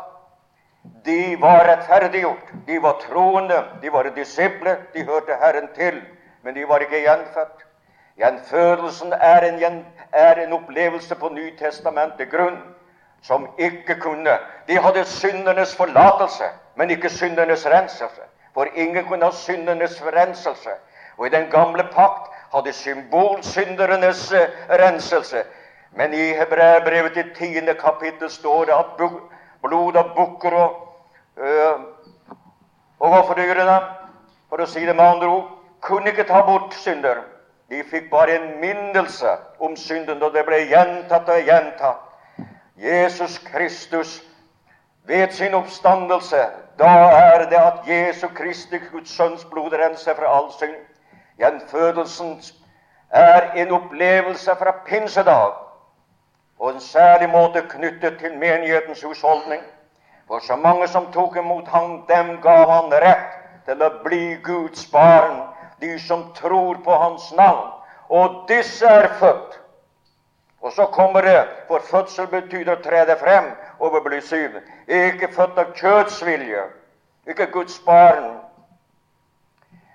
de 1.05 1.35
var 1.41 1.65
rettferdiggjort. 1.67 2.51
De 2.67 2.81
var 2.81 2.99
troende, 3.07 3.63
de 3.81 3.91
var 3.91 4.09
disipler, 4.15 4.75
de 4.93 5.03
hørte 5.03 5.35
Herren 5.41 5.69
til. 5.75 6.01
Men 6.43 6.55
de 6.55 6.67
var 6.67 6.79
ikke 6.79 7.03
gjenfødt. 7.03 7.65
Gjenfødelsen 8.17 9.13
er 9.13 9.41
en, 9.41 9.85
er 10.11 10.33
en 10.33 10.53
opplevelse 10.53 11.15
på 11.15 11.29
Nytestamentet 11.29 12.29
grunn 12.29 12.59
som 13.23 13.47
ikke 13.57 13.95
kunne. 13.99 14.37
De 14.67 14.77
hadde 14.77 15.05
syndernes 15.05 15.75
forlatelse, 15.75 16.43
men 16.75 16.89
ikke 16.89 17.09
syndernes 17.09 17.65
renselse. 17.65 18.21
For 18.53 18.67
ingen 18.75 19.05
kunne 19.05 19.25
ha 19.25 19.31
syndernes 19.31 20.03
renselse. 20.13 20.69
Og 21.17 21.27
i 21.27 21.29
den 21.29 21.49
gamle 21.51 21.83
pakt 21.83 22.29
hadde 22.53 22.73
symbolsyndernes 22.73 24.31
eh, 24.31 24.49
renselse. 24.69 25.43
Men 25.91 26.13
i 26.13 26.33
Hebreabrevet 26.33 27.17
i 27.17 27.23
tiende 27.35 27.73
kapittel 27.73 28.29
står 28.29 28.65
det 28.65 28.73
at 28.73 28.85
blod 29.61 29.95
av 29.95 30.15
bukker 30.15 30.53
og, 30.53 31.03
øh, 31.37 31.79
og 32.99 33.11
offerdyr 33.11 33.61
for 34.49 34.61
å 34.61 34.65
si 34.65 34.85
det 34.85 34.95
med 34.95 35.05
andre 35.05 35.27
ord, 35.27 35.45
kunne 35.81 36.09
ikke 36.09 36.27
ta 36.29 36.41
bort 36.45 36.73
synder. 36.73 37.23
De 37.69 37.83
fikk 37.83 38.09
bare 38.11 38.35
en 38.35 38.59
minnelse 38.59 39.37
om 39.59 39.75
synden, 39.75 40.23
og 40.23 40.33
det 40.33 40.45
ble 40.45 40.65
gjentatt 40.67 41.29
og 41.29 41.47
gjentatt. 41.47 42.09
Jesus 42.77 43.37
Kristus 43.37 44.23
ved 45.05 45.31
sin 45.31 45.53
oppstandelse, 45.53 46.45
da 46.79 46.91
er 47.17 47.45
det 47.49 47.59
at 47.59 47.87
Jesu 47.87 48.27
Kristi, 48.27 48.79
Guds 48.91 49.09
sønns 49.09 49.45
blod, 49.45 49.73
renser 49.73 50.15
fra 50.15 50.37
all 50.37 50.51
synd. 50.51 50.75
Gjenfødelsen 51.37 52.41
er 53.09 53.51
en 53.55 53.71
opplevelse 53.71 54.55
fra 54.59 54.71
pinsedag 54.85 55.53
på 56.57 56.69
en 56.69 56.79
særlig 56.79 57.29
måte 57.29 57.61
knyttet 57.69 58.19
til 58.19 58.37
menighetens 58.37 59.03
husholdning. 59.03 59.61
For 60.27 60.39
så 60.39 60.55
mange 60.55 60.87
som 60.87 61.11
tok 61.11 61.35
imot 61.35 61.67
ham, 61.67 62.05
dem 62.07 62.37
gav 62.41 62.71
han 62.71 62.93
rett 63.03 63.33
til 63.65 63.81
å 63.83 63.89
bli 64.03 64.35
Guds 64.43 64.85
barn, 64.91 65.41
de 65.81 65.99
som 65.99 66.33
tror 66.33 66.77
på 66.83 66.91
hans 66.91 67.31
navn. 67.37 67.71
Og 68.09 68.45
disse 68.47 68.85
er 68.85 69.13
født 69.19 69.59
Og 70.63 70.71
så 70.71 70.85
kommer 70.85 71.21
det, 71.21 71.47
for 71.67 71.79
fødsel 71.83 72.27
betyr 72.31 72.69
å 72.71 72.79
trede 72.79 73.17
frem 73.19 73.49
over 73.83 73.99
bli 74.05 74.21
syv. 74.23 74.61
Ikke 74.87 75.27
født 75.35 75.57
av 75.59 75.73
kjødsvilje, 75.75 76.61
ikke 77.27 77.49
Guds 77.51 77.75
barn. 77.83 78.37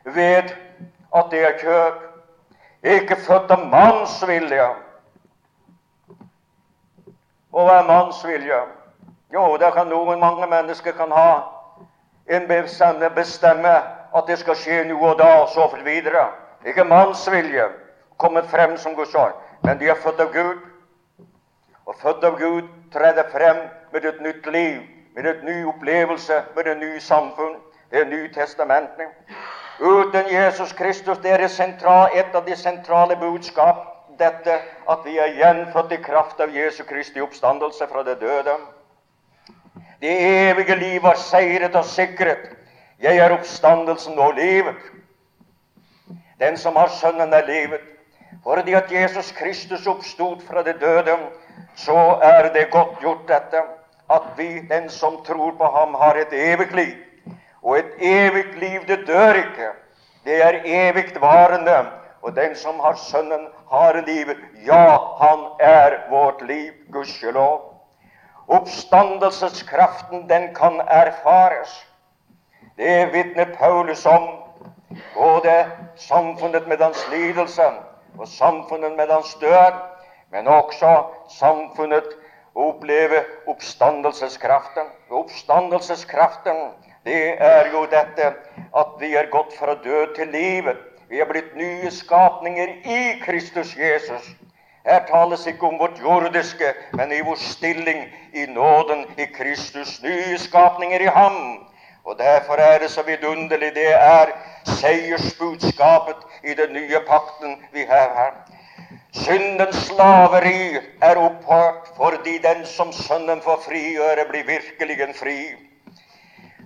Ved 0.05 0.53
at 1.17 1.31
det 1.31 1.41
er 1.41 1.57
kjød. 1.63 2.05
Ikke 2.83 3.17
født 3.17 3.51
av 3.51 3.65
mannsvilje. 3.73 4.69
Og 7.53 7.65
hva 7.65 7.79
er 7.81 7.89
mannsvilje? 7.89 8.61
Jo, 9.33 9.57
det 9.57 9.73
kan 9.73 9.89
noen 9.89 10.21
mange 10.21 10.47
mennesker 10.53 10.93
kan 11.01 11.13
ha 11.17 11.33
en 12.29 12.45
bestemme 13.17 13.73
at 14.17 14.27
det 14.27 14.39
skal 14.39 14.57
skje 14.57 14.85
nå 14.89 14.99
og 14.99 15.19
da, 15.19 15.29
og 15.43 15.49
så 15.53 15.69
videre. 15.85 16.29
Ikke 16.67 16.85
mannsvilje 16.85 17.69
kommet 18.19 18.47
frem 18.51 18.77
som 18.77 18.95
Guds 18.95 19.15
ånd, 19.15 19.35
men 19.63 19.79
de 19.79 19.89
er 19.89 20.01
født 20.03 20.21
av 20.21 20.33
Gud. 20.33 20.65
Og 21.87 21.95
født 22.03 22.25
av 22.25 22.39
Gud 22.39 22.69
trer 22.93 23.23
frem 23.33 23.61
med 23.93 24.05
et 24.05 24.21
nytt 24.21 24.47
liv, 24.53 24.81
med 25.15 25.27
et 25.27 25.45
ny 25.45 25.65
opplevelse, 25.65 26.43
med 26.57 26.67
et 26.67 26.79
ny 26.79 26.99
samfunn. 26.99 27.57
Det 27.91 28.01
er 28.01 28.05
Nye. 28.05 29.07
Uten 29.81 30.27
Jesus 30.33 30.73
Kristus 30.73 31.19
det 31.19 31.31
er 31.31 31.45
et 31.45 32.35
av 32.35 32.45
de 32.45 32.57
sentrale 32.57 33.17
budskap 33.17 33.99
dette 34.19 34.59
at 34.91 35.05
vi 35.05 35.19
er 35.19 35.37
gjenfødt 35.39 35.93
i 35.93 36.03
kraft 36.03 36.41
av 36.41 36.55
Jesu 36.55 36.83
Kristi 36.85 37.21
oppstandelse 37.21 37.87
fra 37.87 38.03
det 38.03 38.19
døde. 38.21 38.57
Det 40.01 40.15
evige 40.51 40.77
liv 40.77 41.03
var 41.03 41.15
seiret 41.15 41.77
og 41.77 41.85
sikret. 41.85 42.58
Jeg 43.03 43.17
er 43.17 43.31
oppstandelsen 43.31 44.19
og 44.19 44.35
livet. 44.35 44.75
Den 46.41 46.57
som 46.59 46.77
har 46.77 46.89
Sønnen, 46.89 47.33
er 47.33 47.47
livet. 47.47 47.81
Fordi 48.43 48.73
at 48.73 48.93
Jesus 48.93 49.33
Kristus 49.33 49.87
oppstod 49.87 50.41
fra 50.49 50.63
det 50.63 50.81
døde, 50.81 51.17
så 51.77 52.19
er 52.23 52.53
det 52.53 52.71
godt 52.71 52.99
gjort, 53.01 53.29
dette, 53.29 53.63
at 54.11 54.23
vi, 54.37 54.61
den 54.69 54.91
som 54.91 55.25
tror 55.25 55.55
på 55.59 55.65
ham, 55.65 55.95
har 55.95 56.15
et 56.15 56.33
evig 56.33 56.73
liv. 56.75 56.95
Og 57.63 57.79
et 57.79 57.93
evig 58.01 58.45
liv, 58.57 58.81
det 58.89 59.07
dør 59.07 59.35
ikke. 59.35 59.71
Det 60.25 60.43
er 60.45 60.61
evigvarende. 60.65 61.87
Og 62.23 62.37
den 62.37 62.57
som 62.57 62.81
har 62.81 62.95
Sønnen, 62.95 63.47
har 63.71 64.03
livet. 64.07 64.37
Ja, 64.67 64.99
han 65.23 65.47
er 65.61 66.11
vårt 66.11 66.47
liv, 66.47 66.73
gudskjelov. 66.93 67.75
Oppstandelseskraften, 68.49 70.29
den 70.29 70.55
kan 70.55 70.81
erfares. 70.89 71.88
Det 72.79 73.07
vitner 73.13 73.45
Paulus 73.45 74.07
om. 74.07 74.29
Både 75.15 75.67
samfunnet 75.97 76.69
med 76.69 76.79
hans 76.81 77.09
lidelse 77.11 77.65
og 78.19 78.29
samfunnet 78.29 78.97
med 78.97 79.11
hans 79.11 79.35
død, 79.41 79.75
men 80.31 80.47
også 80.49 80.93
samfunnet 81.39 82.07
å 82.55 82.69
oppleve 82.71 83.25
oppstandelseskraften. 83.51 84.87
Oppstandelseskraften, 85.11 86.63
det 87.05 87.35
er 87.43 87.73
jo 87.73 87.83
dette 87.91 88.31
at 88.71 88.95
vi 89.03 89.11
er 89.19 89.31
gått 89.35 89.59
fra 89.59 89.75
død 89.75 90.15
til 90.15 90.31
livet. 90.35 90.79
Vi 91.11 91.19
er 91.19 91.27
blitt 91.27 91.57
nye 91.59 91.91
skapninger 91.91 92.77
i 92.87 93.01
Kristus 93.25 93.75
Jesus. 93.77 94.35
Her 94.87 95.03
tales 95.11 95.47
ikke 95.51 95.67
om 95.67 95.81
vårt 95.83 95.99
jordiske, 95.99 96.75
men 96.95 97.11
i 97.13 97.25
vår 97.27 97.43
stilling 97.43 98.07
i 98.33 98.47
nåden 98.47 99.09
i 99.19 99.27
Kristus. 99.35 99.99
Nye 100.03 100.39
skapninger 100.39 101.03
i 101.03 101.11
Ham. 101.11 101.68
Og 102.09 102.19
Derfor 102.19 102.55
er 102.55 102.79
det 102.79 102.91
så 102.91 103.03
vidunderlig. 103.03 103.75
Det 103.75 103.95
er 103.95 104.31
seiersbudskapet 104.65 106.17
i 106.45 106.55
den 106.55 106.73
nye 106.73 107.01
pakten 107.09 107.59
vi 107.73 107.85
har 107.85 108.15
her. 108.17 108.33
Syndens 109.13 109.77
slaveri 109.77 110.77
er 111.03 111.21
opphørt 111.21 111.91
fordi 111.97 112.39
den 112.39 112.65
som 112.67 112.93
Sønnen 112.93 113.43
får 113.45 113.61
frigjøre, 113.67 114.25
blir 114.31 114.47
virkelig 114.47 115.01
en 115.05 115.15
fri. 115.15 115.37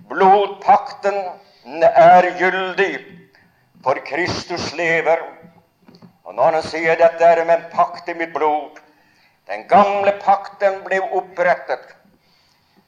Blodpakten 0.09 1.19
er 1.83 2.29
gyldig, 2.39 2.99
for 3.83 3.99
Kristus 4.07 4.73
lever. 4.73 5.27
Og 6.23 6.35
når 6.35 6.51
han 6.51 6.69
sier 6.71 6.95
dette 6.95 7.25
er 7.25 7.43
med 7.43 7.57
en 7.57 7.71
pakt 7.73 8.07
i 8.07 8.15
mitt 8.15 8.31
blod 8.33 8.79
Den 9.47 9.67
gamle 9.67 10.13
pakten 10.23 10.79
ble 10.85 11.01
opprettet 11.11 11.89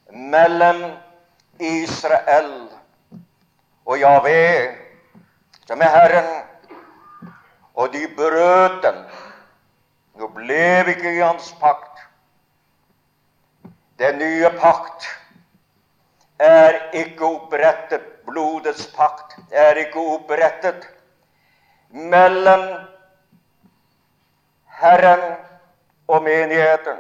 mellom 0.07 0.85
Israel 1.59 2.69
og 3.85 3.97
Javé, 3.97 4.75
som 5.67 5.81
er 5.81 5.93
Herren, 5.93 6.31
og 7.75 7.93
de 7.93 8.07
brøt 8.15 8.81
den. 8.83 8.99
Nå 10.15 10.27
ble 10.35 10.83
ikke 10.93 11.11
i 11.15 11.21
hans 11.21 11.51
pakt. 11.59 11.99
Den 13.99 14.19
nye 14.19 14.49
pakt 14.59 15.07
er 16.39 16.79
ikke 16.93 17.25
opprettet. 17.25 18.11
Blodets 18.25 18.87
pakt 18.95 19.35
er 19.51 19.77
ikke 19.77 20.01
opprettet 20.15 20.87
mellom 21.89 22.63
Herren 24.81 25.35
og 26.07 26.23
menigheten. 26.23 26.97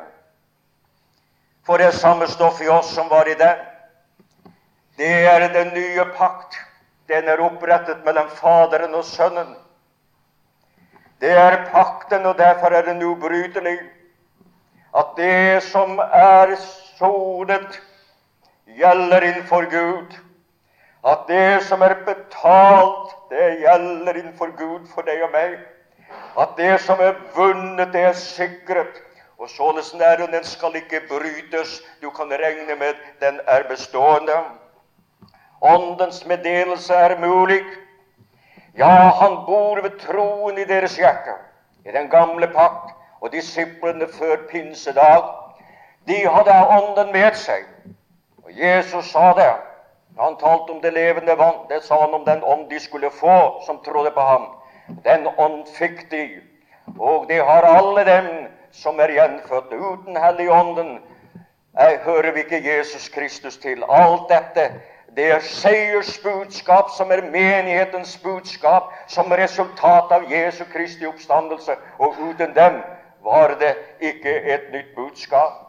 For 1.65 1.81
det 1.81 1.95
samme 1.97 2.27
stoff 2.27 2.61
i 2.61 2.69
oss 2.69 2.93
som 2.93 3.09
var 3.09 3.27
i 3.27 3.33
den. 3.39 3.74
Det 4.97 5.25
er 5.27 5.47
den 5.53 5.73
nye 5.73 6.05
pakt. 6.17 6.57
Den 7.07 7.27
er 7.29 7.41
opprettet 7.43 8.05
mellom 8.05 8.29
Faderen 8.29 8.95
og 8.95 9.05
Sønnen. 9.05 9.55
Det 11.21 11.31
er 11.31 11.65
pakten, 11.71 12.25
og 12.25 12.37
derfor 12.37 12.73
er 12.73 12.85
den 12.85 13.03
ubrytelig. 13.03 13.79
At 14.95 15.13
det 15.17 15.63
som 15.63 15.99
er 15.99 16.55
sonet, 16.97 17.81
gjelder 18.77 19.21
innenfor 19.21 19.69
Gud. 19.71 20.17
At 21.05 21.27
det 21.27 21.63
som 21.63 21.81
er 21.81 21.93
betalt, 22.05 23.15
det 23.29 23.59
gjelder 23.61 24.13
innenfor 24.13 24.55
Gud 24.57 24.87
for 24.93 25.01
deg 25.01 25.23
og 25.23 25.31
meg 25.31 25.57
at 26.37 26.57
det 26.57 26.79
som 26.81 26.99
er 26.99 27.15
vunnet, 27.35 27.93
det 27.93 28.01
er 28.01 28.13
sikret. 28.13 29.01
Og 29.37 29.49
således 29.49 29.93
er 29.93 30.17
den, 30.17 30.33
den 30.33 30.43
skal 30.43 30.75
ikke 30.75 31.01
brytes. 31.09 31.81
Du 32.01 32.09
kan 32.09 32.31
regne 32.31 32.75
med 32.75 32.93
den 33.19 33.39
er 33.47 33.63
bestående. 33.69 34.35
Åndens 35.65 36.25
meddelelse 36.25 36.93
er 36.93 37.17
mulig. 37.19 37.61
Ja, 38.77 39.11
han 39.21 39.37
bor 39.45 39.81
ved 39.81 39.99
troen 39.99 40.57
i 40.57 40.65
deres 40.69 40.97
hjerte, 40.99 41.37
i 41.85 41.91
den 41.91 42.09
gamle 42.09 42.47
pakt. 42.47 42.93
Og 43.21 43.31
disiplene 43.33 44.05
før 44.19 44.35
pinsedag, 44.51 45.23
de 46.07 46.17
hadde 46.29 46.57
Ånden 46.77 47.13
med 47.13 47.33
seg. 47.39 47.63
Og 48.45 48.51
Jesus 48.53 49.09
sa 49.09 49.31
det. 49.33 49.53
Han 50.19 50.37
talte 50.39 50.71
om 50.71 50.81
det 50.81 50.93
levende 50.93 51.37
vann. 51.37 51.65
Det 51.69 51.81
sa 51.83 51.97
han 52.01 52.13
om 52.13 52.25
den 52.25 52.43
ånd 52.43 52.69
de 52.69 52.79
skulle 52.79 53.09
få, 53.11 53.63
som 53.65 53.81
trodde 53.83 54.11
på 54.11 54.21
ham. 54.21 54.45
Den 55.03 55.27
ånd 55.37 55.65
fikk 55.77 56.05
de, 56.11 56.41
og 56.99 57.25
det 57.27 57.41
har 57.43 57.65
alle 57.65 58.05
dem 58.05 58.27
som 58.71 58.99
er 58.99 59.11
gjenfødt. 59.11 59.73
Uten 59.73 60.17
Helligånden 60.17 60.99
hører 62.05 62.31
vi 62.31 62.43
ikke 62.45 62.61
Jesus 62.63 63.09
Kristus 63.09 63.57
til. 63.57 63.83
Alt 63.89 64.29
dette 64.29 64.69
det 65.15 65.31
er 65.31 65.39
seiersbudskap 65.39 66.89
som 66.97 67.11
er 67.11 67.21
menighetens 67.31 68.17
budskap, 68.23 68.91
som 69.07 69.31
resultat 69.31 70.11
av 70.11 70.25
Jesu 70.31 70.65
Kristi 70.73 71.07
oppstandelse. 71.07 71.77
Og 71.99 72.17
uten 72.19 72.51
dem 72.55 72.81
var 73.23 73.55
det 73.59 73.75
ikke 73.99 74.33
et 74.53 74.71
nytt 74.73 74.95
budskap. 74.95 75.61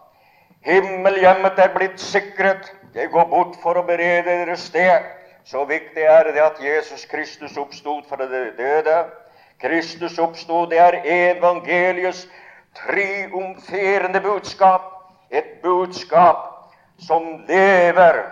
Himmelhjemmet 0.66 1.58
er 1.62 1.70
blitt 1.74 2.00
sikret. 2.00 2.72
Det 2.94 3.10
går 3.10 3.28
bort 3.30 3.54
for 3.62 3.78
å 3.78 3.84
berede 3.86 4.24
deres 4.42 4.66
sted. 4.66 5.06
Så 5.46 5.62
viktig 5.64 6.02
er 6.02 6.32
det 6.34 6.42
at 6.42 6.58
Jesus 6.58 7.04
Kristus 7.06 7.54
oppstod 7.56 8.02
fra 8.10 8.26
det 8.26 8.56
døde. 8.58 9.04
Kristus 9.62 10.18
oppstod, 10.18 10.70
det 10.70 10.80
er 10.82 10.98
evangeliets 11.04 12.26
triumferende 12.74 14.20
budskap. 14.20 14.90
Et 15.30 15.62
budskap 15.62 16.72
som 16.98 17.44
lever, 17.48 18.24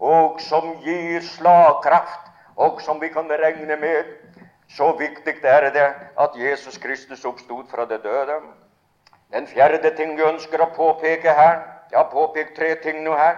og 0.00 0.40
som 0.40 0.74
gir 0.84 1.20
slagkraft, 1.20 2.30
og 2.56 2.80
som 2.82 3.00
vi 3.00 3.08
kan 3.08 3.30
regne 3.30 3.76
med. 3.76 4.04
Så 4.68 4.92
viktig 4.98 5.34
er 5.42 5.70
det 5.70 5.88
at 6.20 6.36
Jesus 6.36 6.78
Kristus 6.78 7.24
oppstod 7.24 7.64
fra 7.70 7.84
det 7.84 8.02
døde. 8.02 8.40
Den 9.32 9.46
fjerde 9.46 9.96
ting 9.96 10.16
vi 10.16 10.22
ønsker 10.22 10.62
å 10.62 10.72
påpeke 10.76 11.32
her 11.34 11.62
Jeg 11.90 11.98
har 11.98 12.10
påpekt 12.10 12.56
tre 12.56 12.74
ting 12.82 13.02
nå 13.04 13.12
her 13.14 13.36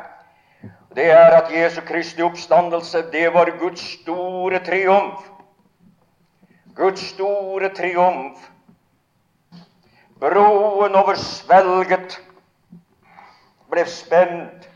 det 0.96 1.10
er 1.10 1.34
at 1.36 1.52
Jesu 1.52 1.80
Kristi 1.80 2.22
oppstandelse, 2.22 2.98
det 3.12 3.34
var 3.34 3.58
Guds 3.58 3.80
store 3.80 4.58
triumf. 4.64 5.20
Guds 6.74 7.00
store 7.00 7.68
triumf. 7.74 8.38
Broen 10.20 10.94
over 10.96 11.14
svelget 11.20 12.16
ble 13.68 13.84
spent 13.92 14.70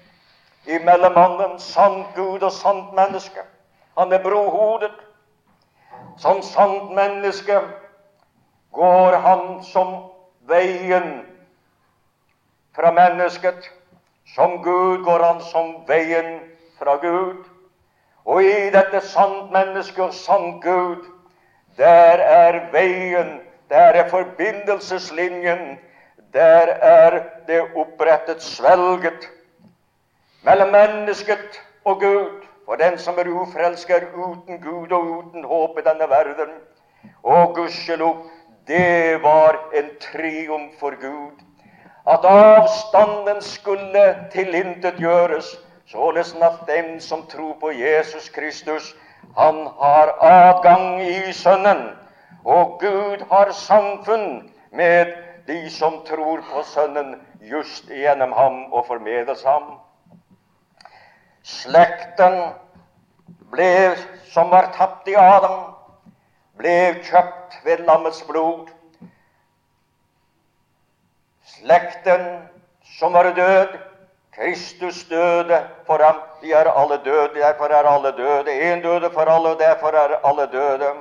imellom 0.76 1.14
mannen, 1.14 1.58
sant 1.58 2.14
Gud 2.14 2.42
og 2.42 2.52
sant 2.52 2.92
menneske. 2.94 3.42
Han 3.98 4.12
er 4.12 4.22
brohodet. 4.22 4.94
Som 6.16 6.42
sant 6.42 6.92
menneske 6.94 7.60
går 8.72 9.16
han 9.24 9.62
som 9.64 9.94
veien 10.48 11.22
fra 12.76 12.92
mennesket, 12.92 13.70
som 14.34 14.62
Gud 14.62 15.04
går 15.04 15.24
han 15.24 15.40
som 15.40 15.72
veien 15.88 16.40
fra 16.78 16.96
Gud. 17.02 17.44
Og 18.24 18.42
i 18.44 18.70
dette 18.72 19.00
sant 19.06 19.50
menneske 19.52 20.02
og 20.04 20.14
sant 20.14 20.62
Gud, 20.64 21.04
der 21.76 22.22
er 22.24 22.60
veien, 22.72 23.40
der 23.70 23.96
er 24.02 24.08
forbindelseslinjen, 24.08 25.78
der 26.32 26.74
er 26.92 27.22
det 27.46 27.62
opprettet 27.74 28.42
svelget 28.42 29.28
mellom 30.42 30.72
mennesket 30.72 31.60
og 31.84 32.00
Gud. 32.00 32.46
For 32.64 32.78
den 32.78 32.98
som 32.98 33.18
er 33.18 33.28
ufrelsk, 33.28 33.90
uten 34.14 34.60
Gud 34.62 34.92
og 34.92 35.02
uten 35.02 35.44
håp 35.44 35.78
i 35.78 35.82
denne 35.88 36.06
verden. 36.10 36.52
Og 37.22 37.54
gudskjelov, 37.54 38.16
det 38.68 39.22
var 39.22 39.58
en 39.74 39.88
triumf 40.00 40.78
for 40.80 40.94
Gud. 41.00 41.40
At 42.06 42.24
avstanden 42.24 43.42
skulle 43.42 44.16
tilintetgjøres, 44.32 45.58
således 45.86 46.34
at 46.42 46.60
den 46.66 47.00
som 47.00 47.26
tror 47.26 47.56
på 47.60 47.70
Jesus 47.70 48.28
Kristus, 48.28 48.96
han 49.38 49.68
har 49.80 50.14
adgang 50.20 51.02
i 51.02 51.32
Sønnen. 51.32 51.88
Og 52.44 52.78
Gud 52.80 53.24
har 53.30 53.52
samfunn 53.52 54.50
med 54.72 55.06
de 55.46 55.70
som 55.70 55.92
tror 56.06 56.36
på 56.36 56.62
Sønnen, 56.62 57.14
just 57.40 57.88
gjennom 57.88 58.32
ham 58.32 58.72
og 58.72 58.86
formedels 58.86 59.42
ham. 59.44 59.62
Slekten 61.42 62.52
ble, 63.50 63.96
som 64.32 64.50
var 64.50 64.72
tapt 64.76 65.08
i 65.08 65.16
Adam, 65.16 65.74
ble 66.60 67.00
kjøpt 67.06 67.60
ved 67.64 67.84
lammets 67.88 68.22
blod. 68.28 68.68
Slekten 71.56 72.26
som 72.98 73.12
var 73.16 73.32
død, 73.36 73.78
Kristus 74.36 75.04
døde 75.04 75.58
for 75.86 76.02
ham. 76.04 76.20
De 76.42 76.52
er 76.52 76.70
alle 76.70 77.00
døde, 77.04 77.34
derfor 77.34 77.64
er 77.64 77.88
alle 77.88 78.12
døde. 78.16 78.50
Én 78.72 78.82
døde 78.82 79.10
for 79.10 79.28
alle, 79.28 79.58
derfor 79.58 79.96
er 79.96 80.16
alle 80.24 80.46
døde. 80.52 80.92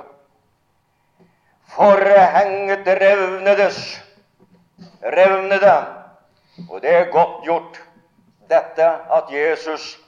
Forhenget 1.68 2.86
revnedes, 2.86 4.02
revnede. 5.02 5.86
Og 6.70 6.82
det 6.82 6.94
er 6.94 7.12
godt 7.12 7.44
gjort, 7.44 7.82
dette 8.48 8.84
at 8.88 9.24
Jesus 9.30 10.00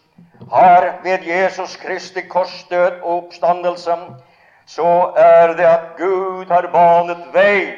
har 0.53 1.01
ved 1.03 1.25
Jesus 1.27 1.77
Kristi 1.77 2.21
korsdød 2.21 3.01
og 3.03 3.25
oppstandelse, 3.25 3.97
så 4.67 5.13
er 5.17 5.47
det 5.57 5.65
at 5.65 5.87
Gud 5.99 6.47
har 6.47 6.69
banet 6.73 7.25
vei. 7.33 7.73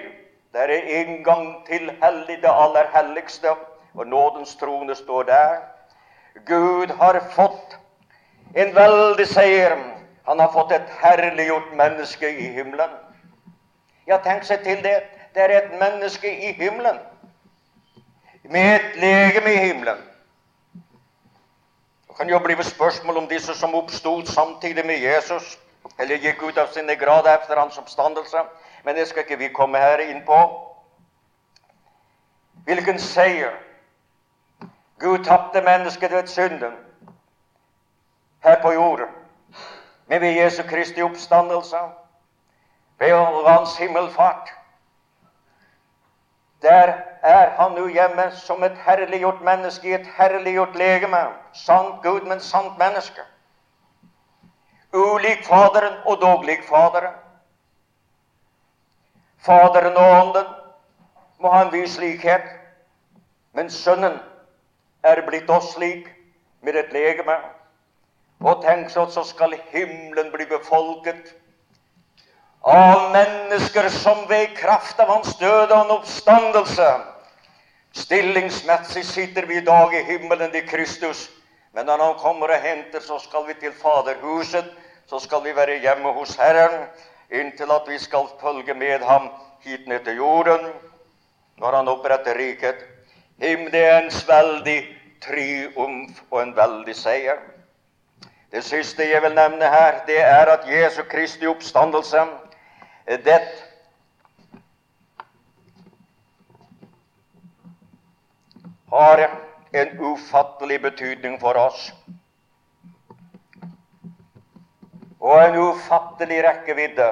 Det 0.52 0.62
er 0.62 1.00
inngang 1.00 1.66
til 1.66 1.90
hellig, 2.02 2.36
det 2.42 2.50
aller 2.50 2.90
helligste, 2.94 3.54
og 3.94 4.06
nådens 4.06 4.56
trone 4.56 4.94
står 4.94 5.22
der. 5.22 5.56
Gud 6.46 6.90
har 7.00 7.20
fått 7.30 7.78
en 8.54 8.74
veldig 8.74 9.26
seier. 9.26 9.76
Han 10.26 10.40
har 10.40 10.52
fått 10.52 10.72
et 10.72 10.90
herliggjort 11.02 11.74
menneske 11.76 12.30
i 12.38 12.48
himmelen. 12.56 12.90
Ja, 14.06 14.18
tenk 14.18 14.42
seg 14.44 14.64
til 14.66 14.82
det. 14.82 14.96
Det 15.34 15.42
er 15.42 15.54
et 15.56 15.70
menneske 15.80 16.30
i 16.30 16.52
himmelen, 16.52 16.98
med 18.44 18.74
et 18.74 18.98
legeme 19.00 19.52
i 19.52 19.62
himmelen. 19.66 20.02
Det 22.14 22.18
kan 22.18 22.28
jo 22.28 22.38
bli 22.38 22.62
spørsmål 22.62 23.16
om 23.16 23.28
disse 23.28 23.54
som 23.54 23.74
oppstod 23.74 24.26
samtidig 24.26 24.86
med 24.86 24.98
Jesus, 25.02 25.58
eller 25.98 26.16
gikk 26.22 26.42
ut 26.42 26.58
av 26.62 26.68
sine 26.70 26.94
grader 26.94 27.34
etter 27.34 27.58
hans 27.58 27.78
oppstandelse, 27.78 28.38
men 28.84 28.94
det 28.94 29.08
skal 29.08 29.24
ikke 29.24 29.38
vi 29.40 29.48
komme 29.48 29.80
her 29.82 29.98
inn 29.98 30.20
på. 30.22 30.36
Hvilken 32.68 33.02
seier! 33.02 33.56
Gud 35.02 35.24
tapte 35.24 35.62
mennesket 35.66 36.12
ved 36.14 36.30
synden 36.30 36.76
her 38.44 38.62
på 38.62 38.72
jorden. 38.72 39.10
Men 40.06 40.20
ved 40.20 40.38
Jesu 40.38 40.62
Kristi 40.62 41.02
oppstandelse, 41.02 41.82
ved 42.98 43.48
hans 43.48 43.76
himmelfart 43.76 44.54
der 46.64 46.92
er 47.22 47.50
han 47.58 47.76
nå 47.76 47.86
hjemme 47.92 48.30
som 48.36 48.62
et 48.64 48.78
herliggjort 48.86 49.42
menneske 49.44 49.88
i 49.88 49.94
et 49.94 50.06
herliggjort 50.16 50.76
legeme. 50.76 51.20
Sant 51.52 52.02
Gud, 52.02 52.24
men 52.28 52.40
sant 52.40 52.78
menneske. 52.78 53.20
Ulik 54.92 55.44
Faderen 55.44 56.00
og 56.06 56.20
dog 56.20 56.44
lik 56.44 56.64
Faderen. 56.68 57.14
Faderen 59.38 59.96
og 59.96 60.20
Ånden 60.20 60.52
må 61.38 61.50
ha 61.52 61.64
en 61.64 61.72
viss 61.72 61.98
likhet, 62.00 62.44
men 63.52 63.70
Sønnen 63.70 64.16
er 65.04 65.20
blitt 65.26 65.50
oss 65.50 65.76
lik 65.78 66.08
med 66.62 66.76
et 66.80 66.92
legeme. 66.92 67.36
Og 68.40 68.62
tenk 68.64 68.88
så, 68.90 69.04
så 69.06 69.24
skal 69.24 69.56
himmelen 69.72 70.32
bli 70.32 70.46
befolket 70.48 71.34
av 72.64 73.10
mennesker 73.12 73.88
som 73.92 74.26
ved 74.28 74.56
kraft 74.56 75.00
av 75.00 75.08
hans 75.08 75.36
død 75.36 75.70
og 75.70 75.80
en 75.80 75.98
oppstandelse 75.98 76.92
Stillingsmessig 77.94 79.04
sitter 79.06 79.46
vi 79.46 79.56
i 79.56 79.64
dag 79.64 79.94
i 79.94 80.02
himmelen 80.02 80.50
til 80.50 80.64
Kristus, 80.66 81.30
men 81.72 81.86
når 81.86 82.02
Han 82.02 82.14
kommer 82.18 82.50
og 82.50 82.62
henter, 82.62 83.00
så 83.00 83.18
skal 83.18 83.46
vi 83.46 83.54
til 83.54 83.72
Faderhuset. 83.72 84.64
Så 85.06 85.18
skal 85.18 85.44
vi 85.44 85.52
være 85.56 85.78
hjemme 85.78 86.12
hos 86.12 86.34
Herren 86.36 86.88
inntil 87.30 87.70
at 87.70 87.86
vi 87.88 87.98
skal 87.98 88.26
følge 88.40 88.74
med 88.74 89.04
ham 89.04 89.28
hit 89.60 89.86
ned 89.88 90.00
til 90.04 90.16
jorden 90.16 90.72
når 91.58 91.76
Han 91.76 91.88
oppretter 91.88 92.34
riket. 92.38 92.82
Him, 93.38 93.70
det 93.70 93.84
en 93.84 94.10
veldig 94.28 94.78
triumf 95.22 96.22
og 96.30 96.42
en 96.42 96.56
veldig 96.56 96.96
seier. 96.96 97.38
Det 98.50 98.64
siste 98.64 99.06
jeg 99.10 99.22
vil 99.22 99.34
nevne 99.34 99.70
her, 99.70 100.02
det 100.06 100.20
er 100.20 100.50
at 100.50 100.66
Jesu 100.66 101.02
Kristi 101.02 101.46
oppstandelse 101.46 102.26
det 103.06 103.40
har 108.94 109.30
en 109.72 110.00
ufattelig 110.00 110.82
betydning 110.82 111.40
for 111.40 111.58
oss. 111.58 111.92
Og 115.20 115.40
en 115.44 115.56
ufattelig 115.56 116.44
rekkevidde. 116.44 117.08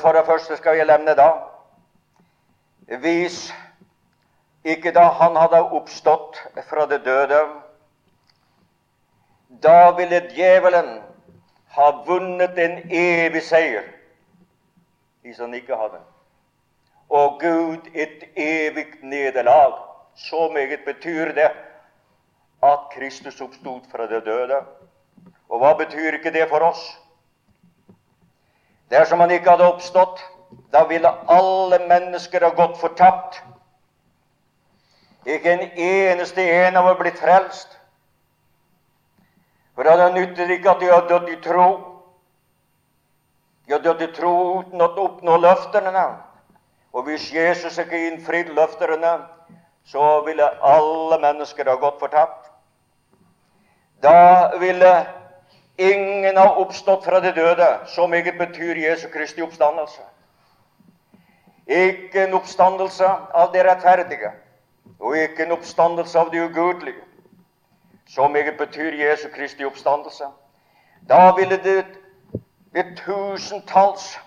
For 0.00 0.12
det 0.12 0.26
første 0.26 0.56
skal 0.56 0.78
jeg 0.78 0.86
nevne 0.86 1.16
da 1.18 1.32
Hvis 3.02 3.48
ikke 4.64 4.92
da 4.94 5.08
han 5.18 5.36
hadde 5.36 5.62
oppstått 5.74 6.38
fra 6.68 6.84
det 6.86 7.00
døde, 7.04 7.38
da 9.62 9.90
ville 9.96 10.20
djevelen 10.34 10.90
har 11.72 12.04
vunnet 12.06 12.58
en 12.58 12.78
evig 12.90 13.42
seier, 13.42 13.86
hvis 15.22 15.38
han 15.40 15.54
ikke 15.54 15.76
hadde. 15.76 16.00
Og 17.08 17.40
Gud 17.40 17.88
et 17.94 18.24
evig 18.36 18.86
nederlag. 19.02 19.72
Så 20.16 20.50
meget 20.52 20.80
betyr 20.84 21.32
det 21.32 21.50
at 22.62 22.78
Kristus 22.92 23.40
oppstod 23.40 23.80
fra 23.92 24.06
det 24.06 24.24
døde. 24.26 24.60
Og 25.48 25.58
hva 25.58 25.72
betyr 25.76 26.18
ikke 26.18 26.32
det 26.32 26.48
for 26.48 26.60
oss? 26.60 26.82
Dersom 28.90 29.20
han 29.20 29.30
ikke 29.30 29.50
hadde 29.50 29.72
oppstått, 29.72 30.20
da 30.72 30.84
ville 30.84 31.08
alle 31.28 31.78
mennesker 31.88 32.44
ha 32.44 32.52
gått 32.56 32.76
fortapt. 32.80 33.40
Ikke 35.26 35.52
en 35.52 35.70
eneste 35.76 36.44
en 36.44 36.76
av 36.76 36.90
oss 36.90 37.00
blitt 37.00 37.20
frelst. 37.20 37.78
For 39.74 39.82
det 39.88 40.12
nytter 40.14 40.50
ikke 40.50 40.70
at 40.70 40.80
de 40.80 40.90
har 40.92 41.08
dødd 41.08 41.28
i 41.32 41.40
tro. 41.44 41.68
De 43.66 43.72
har 43.72 43.80
dødd 43.80 44.02
i 44.02 44.12
tro 44.12 44.32
uten 44.58 44.82
å 44.84 44.90
oppnå 45.06 45.36
løftene. 45.40 46.04
Og 46.92 47.06
hvis 47.08 47.30
Jesus 47.32 47.78
ikke 47.80 48.06
innfridde 48.10 48.52
løftene, 48.52 49.14
så 49.88 50.20
ville 50.26 50.48
alle 50.62 51.18
mennesker 51.22 51.70
ha 51.70 51.76
gått 51.80 52.00
fortapt. 52.00 52.50
Da 54.02 54.56
ville 54.58 55.06
ingen 55.78 56.36
ha 56.36 56.50
oppstått 56.60 57.04
fra 57.04 57.20
de 57.20 57.32
døde. 57.32 57.68
Så 57.86 58.06
meget 58.06 58.38
betyr 58.38 58.76
Jesu 58.76 59.08
Kristi 59.08 59.42
oppstandelse. 59.42 60.02
Ikke 61.66 62.26
en 62.26 62.34
oppstandelse 62.34 63.08
av 63.08 63.52
de 63.54 63.62
rettferdige, 63.64 64.32
og 64.98 65.16
ikke 65.16 65.46
en 65.46 65.54
oppstandelse 65.56 66.18
av 66.18 66.32
de 66.32 66.42
ugudelige. 66.44 67.04
Så 68.14 68.28
meget 68.28 68.58
betyr 68.58 68.92
Jesu 68.92 69.28
Kristi 69.34 69.64
oppstandelse. 69.64 70.24
Da 71.08 71.32
ville 71.38 71.56
det, 71.64 71.86
det 72.74 72.86
tusentalls 72.96 74.20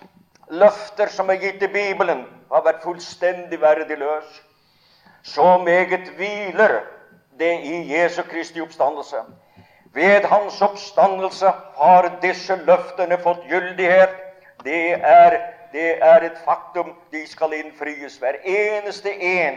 løfter 0.50 1.06
som 1.06 1.30
er 1.30 1.34
gitt 1.34 1.62
i 1.62 1.66
Bibelen, 1.66 2.24
ha 2.52 2.60
vært 2.64 2.82
fullstendig 2.82 3.60
verdiløs. 3.60 4.42
Så 5.22 5.58
meget 5.58 6.10
hviler 6.16 6.80
det 7.38 7.52
i 7.62 7.94
Jesu 7.94 8.22
Kristi 8.22 8.60
oppstandelse. 8.60 9.16
Ved 9.94 10.24
hans 10.24 10.62
oppstandelse 10.62 11.52
har 11.76 12.10
disse 12.22 12.56
løftene 12.56 13.18
fått 13.22 13.46
gyldighet. 13.48 14.10
Det 14.64 14.92
er 14.92 15.38
Det 15.72 15.98
er 16.02 16.22
et 16.22 16.38
faktum. 16.44 16.92
De 17.12 17.28
skal 17.28 17.52
innfries. 17.52 18.16
Hver 18.16 18.36
eneste 18.44 19.10
en 19.22 19.54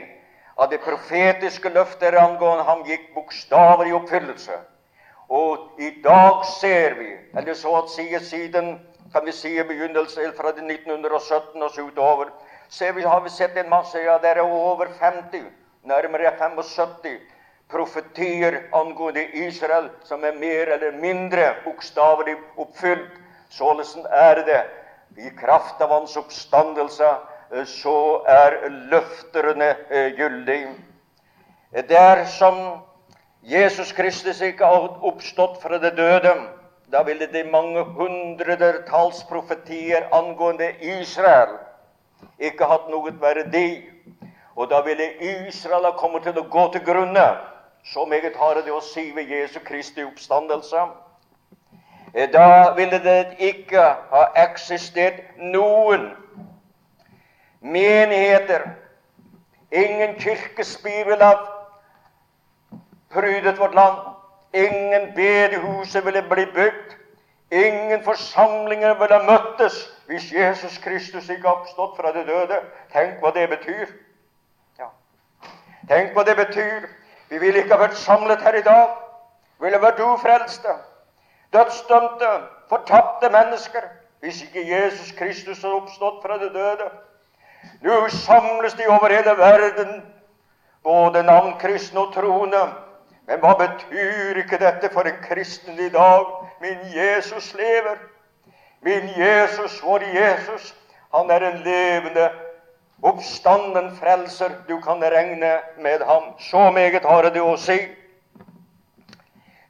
av 0.59 0.67
det 0.69 0.81
profetiske 0.83 1.71
løftet 1.71 2.17
angående 2.19 2.65
ham 2.67 2.83
gikk 2.87 3.13
bokstaver 3.15 3.87
i 3.87 3.95
oppfyllelse. 3.95 4.57
Og 5.29 5.79
i 5.79 5.89
dag 6.03 6.43
ser 6.59 6.97
vi, 6.99 7.13
eller 7.37 7.55
så 7.55 7.77
å 7.79 7.85
si 7.87 8.09
siden 8.27 8.73
kan 9.13 9.25
vi 9.25 9.33
si 9.33 9.53
i 9.55 9.63
begynnelsen 9.63 10.33
fra 10.37 10.51
1917 10.51 11.63
og 11.63 11.71
så 11.71 11.85
utover, 11.87 12.33
ser 12.69 12.91
vi, 12.97 13.07
har 13.07 13.21
vi 13.23 13.31
sett 13.33 13.55
en 13.57 13.69
masse, 13.71 14.01
ja, 14.03 14.17
det 14.19 14.33
er 14.35 14.41
over 14.43 14.91
50, 14.99 15.47
nærmere 15.87 16.33
75 16.37 17.15
profetier 17.69 18.59
angående 18.75 19.23
Israel 19.45 19.89
som 20.03 20.25
er 20.25 20.37
mer 20.41 20.73
eller 20.75 20.99
mindre 20.99 21.53
bokstavelig 21.63 22.35
oppfylt. 22.57 23.15
Således 23.49 23.95
er 24.11 24.43
det. 24.45 24.63
I 25.17 25.29
kraft 25.39 25.81
av 25.81 25.89
hans 25.93 26.17
oppstandelse 26.17 27.07
så 27.65 28.21
er 28.27 28.69
løfterne 28.69 29.75
gyldig. 29.89 30.15
gyldige. 30.17 30.67
Dersom 31.89 32.81
Jesus 33.43 33.91
Kristus 33.91 34.41
ikke 34.41 34.65
har 34.65 34.99
oppstått 35.05 35.61
fra 35.61 35.77
det 35.77 35.97
døde, 35.97 36.33
da 36.91 37.03
ville 37.03 37.27
de 37.33 37.43
mange 37.43 37.83
hundretalls 37.83 39.23
profetier 39.29 40.07
angående 40.11 40.71
Israel 40.81 41.57
ikke 42.39 42.65
hatt 42.65 42.89
noe 42.89 43.13
verdi. 43.21 43.83
Og 44.55 44.69
da 44.69 44.81
ville 44.81 45.11
Israel 45.47 45.85
ha 45.85 45.91
kommet 45.97 46.23
til 46.23 46.39
å 46.39 46.47
gå 46.51 46.65
til 46.73 46.83
grunne. 46.83 47.27
Så 47.85 48.05
meget 48.05 48.35
har 48.35 48.59
det 48.59 48.73
å 48.73 48.81
si 48.83 49.11
ved 49.15 49.29
Jesu 49.31 49.59
Kristi 49.63 50.03
oppstandelse. 50.03 50.87
Eh, 52.13 52.27
da 52.31 52.73
ville 52.75 52.99
det 53.03 53.37
ikke 53.39 53.85
ha 54.11 54.25
eksistert 54.35 55.21
noen 55.37 56.09
menigheter. 57.61 58.75
Ingen 59.71 60.15
kirkespir 60.19 61.05
ville 61.05 61.37
prydet 63.09 63.59
vårt 63.59 63.75
land. 63.75 63.97
Ingen 64.53 65.13
bedehuset 65.15 66.05
ville 66.05 66.21
bli 66.21 66.45
bygd. 66.45 66.95
Ingen 67.51 68.03
forsamlinger 68.03 68.93
ville 68.93 69.15
ha 69.15 69.25
møttes 69.25 69.77
hvis 70.05 70.31
Jesus 70.33 70.77
Kristus 70.77 71.29
ikke 71.29 71.49
oppstått 71.49 71.97
fra 71.97 72.11
de 72.13 72.23
døde. 72.25 72.61
Tenk 72.93 73.21
hva 73.21 73.31
det 73.33 73.49
betyr. 73.49 73.89
Ja. 74.79 74.89
Tenk 75.89 76.13
hva 76.13 76.25
det 76.25 76.37
betyr. 76.37 76.89
Vi 77.29 77.37
ville 77.37 77.61
ikke 77.61 77.77
ha 77.77 77.83
vært 77.87 77.97
samlet 77.97 78.41
her 78.41 78.57
i 78.57 78.65
dag. 78.65 78.93
Ville 79.59 79.81
vært 79.81 79.99
ufrelste, 79.99 80.73
dødsdømte, 81.53 82.29
fortapte 82.69 83.29
mennesker 83.29 83.89
hvis 84.23 84.41
ikke 84.45 84.63
Jesus 84.67 85.11
Kristus 85.17 85.61
hadde 85.61 85.81
oppstått 85.81 86.21
fra 86.23 86.37
det 86.39 86.53
døde. 86.53 86.87
Nå 87.81 88.09
samles 88.09 88.73
de 88.73 88.87
over 88.87 89.09
hele 89.09 89.37
verden, 89.37 90.03
både 90.83 91.23
navnkristne 91.23 91.99
og 91.99 92.13
troende. 92.13 92.65
Men 93.27 93.39
hva 93.39 93.53
betyr 93.59 94.41
ikke 94.41 94.57
dette 94.57 94.89
for 94.93 95.07
en 95.07 95.19
kristen 95.23 95.79
i 95.79 95.89
dag? 95.93 96.25
Min 96.61 96.79
Jesus 96.95 97.53
lever. 97.53 97.97
Min 98.81 99.09
Jesus, 99.17 99.83
vår 99.83 100.03
Jesus, 100.15 100.75
han 101.13 101.31
er 101.31 101.43
en 101.49 101.63
levende 101.63 102.29
Oppstanden 103.01 103.95
frelser, 103.95 104.49
du 104.67 104.81
kan 104.81 105.01
regne 105.01 105.59
med 105.77 105.99
ham. 106.05 106.23
Så 106.39 106.71
meget 106.71 107.05
har 107.05 107.29
det 107.29 107.41
å 107.41 107.55
si. 107.57 107.77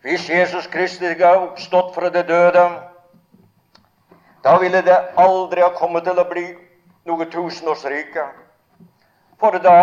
Hvis 0.02 0.30
Jesus 0.30 0.68
Kristus 0.68 1.12
ikke 1.12 1.28
har 1.28 1.44
oppstått 1.44 1.94
fra 1.96 2.10
det 2.10 2.26
døde, 2.28 2.64
da 4.44 4.56
ville 4.58 4.82
det 4.82 4.98
aldri 5.18 5.62
ha 5.62 5.70
kommet 5.76 6.08
til 6.08 6.18
å 6.18 6.26
bli 6.26 6.46
noe 7.10 7.26
tusenårsrike. 7.34 8.26
For 9.40 9.58
da 9.64 9.78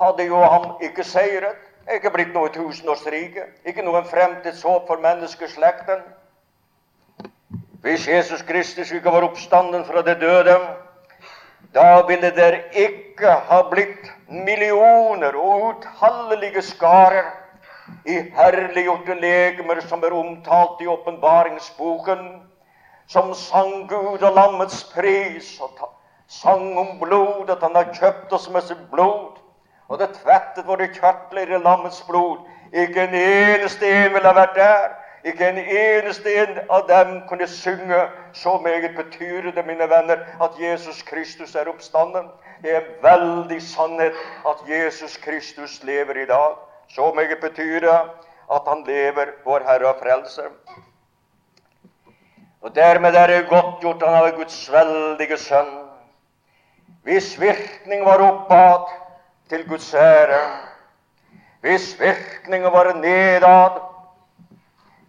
hadde 0.00 0.26
jo 0.28 0.40
han 0.40 0.68
ikke 0.84 1.04
seiret, 1.04 1.58
ikke 1.94 2.10
blitt 2.14 2.34
noe 2.34 2.50
tusenårsrike, 2.54 3.46
ikke 3.68 3.84
noen 3.86 4.06
fremtidshåp 4.08 4.88
for 4.88 5.02
menneskeslekten. 5.02 6.02
Hvis 7.84 8.08
Jesus 8.08 8.42
Kristus 8.42 8.90
ikke 8.90 9.12
var 9.12 9.28
oppstanden 9.28 9.84
fra 9.86 10.02
det 10.02 10.16
døde, 10.20 10.56
da 11.74 12.02
ville 12.08 12.30
det 12.34 12.64
ikke 12.72 13.30
ha 13.48 13.60
blitt 13.70 14.10
millioner 14.28 15.36
og 15.36 15.68
utallige 15.70 16.62
skarer 16.62 17.28
i 18.06 18.16
herliggjorte 18.34 19.14
legemer 19.20 19.80
som 19.86 20.02
er 20.02 20.14
omtalt 20.16 20.80
i 20.82 20.88
åpenbaringsboken, 20.90 22.24
som 23.06 23.34
sang 23.34 23.86
Gud 23.88 24.22
og 24.22 24.34
lammets 24.34 24.82
pris 24.94 25.60
og 25.60 25.76
sang 26.28 26.78
om 26.78 26.98
blod, 26.98 27.50
at 27.50 27.62
han 27.62 27.74
har 27.74 27.92
kjøpt 27.94 28.32
oss 28.32 28.48
med 28.50 28.64
sitt 28.66 28.82
blod, 28.90 29.38
og 29.88 29.98
det 29.98 30.14
tvettet 30.18 30.66
våre 30.66 30.88
kjørtler 30.90 31.52
i 31.54 31.62
lammets 31.62 32.02
blod. 32.08 32.42
Ikke 32.72 33.06
en 33.06 33.14
eneste 33.14 33.86
en 33.86 34.14
ville 34.14 34.26
ha 34.26 34.34
vært 34.34 34.56
der. 34.58 34.96
Ikke 35.26 35.48
en 35.48 35.58
eneste 35.58 36.32
en 36.38 36.58
av 36.70 36.86
dem 36.88 37.20
kunne 37.28 37.46
synge. 37.50 38.00
Så 38.32 38.58
meget 38.62 38.96
betyr 38.96 39.50
det, 39.50 39.66
mine 39.66 39.88
venner, 39.90 40.22
at 40.42 40.58
Jesus 40.60 41.02
Kristus 41.02 41.54
er 41.54 41.70
oppstanden. 41.70 42.28
Det 42.62 42.76
er 42.76 42.90
veldig 43.02 43.60
sannhet 43.62 44.14
at 44.46 44.62
Jesus 44.70 45.16
Kristus 45.16 45.82
lever 45.82 46.22
i 46.22 46.26
dag. 46.26 46.58
Så 46.88 47.12
meget 47.14 47.38
betyr 47.40 47.80
det 47.80 48.00
at 48.52 48.62
han 48.66 48.84
lever, 48.86 49.26
vår 49.44 49.62
Herre 49.66 49.88
og 49.88 50.02
Frelser. 50.02 50.50
Og 52.62 52.74
dermed 52.74 53.14
er 53.14 53.26
det 53.26 53.48
godtgjort 53.48 54.02
han 54.02 54.24
er 54.26 54.36
Guds 54.36 54.72
veldige 54.72 55.38
sønn, 55.38 55.74
hvis 57.06 57.36
virkning 57.40 58.04
var 58.04 58.18
oppad 58.18 58.88
til 59.48 59.68
Guds 59.68 59.94
ære, 59.94 60.40
hvis 61.60 62.00
virkningen 62.00 62.72
var 62.72 62.92
nedad 62.92 63.76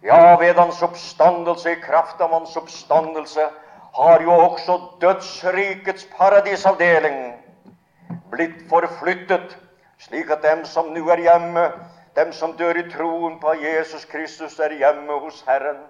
ja, 0.02 0.36
ved 0.38 0.54
hans 0.54 0.82
oppstandelse, 0.82 1.72
i 1.72 1.80
kraft 1.82 2.20
av 2.20 2.30
hans 2.32 2.56
oppstandelse, 2.56 3.48
har 3.98 4.22
jo 4.22 4.30
også 4.32 4.76
dødsrikets 5.00 6.06
paradisavdeling 6.18 7.32
blitt 8.30 8.60
forflyttet, 8.70 9.56
slik 9.98 10.30
at 10.30 10.46
dem 10.46 10.62
som 10.70 10.92
nå 10.94 11.02
er 11.10 11.24
hjemme, 11.24 11.64
dem 12.14 12.30
som 12.32 12.54
dør 12.60 12.78
i 12.78 12.84
troen 12.92 13.40
på 13.42 13.56
Jesus 13.58 14.04
Kristus, 14.04 14.58
er 14.58 14.76
hjemme 14.78 15.18
hos 15.24 15.42
Herren. 15.48 15.82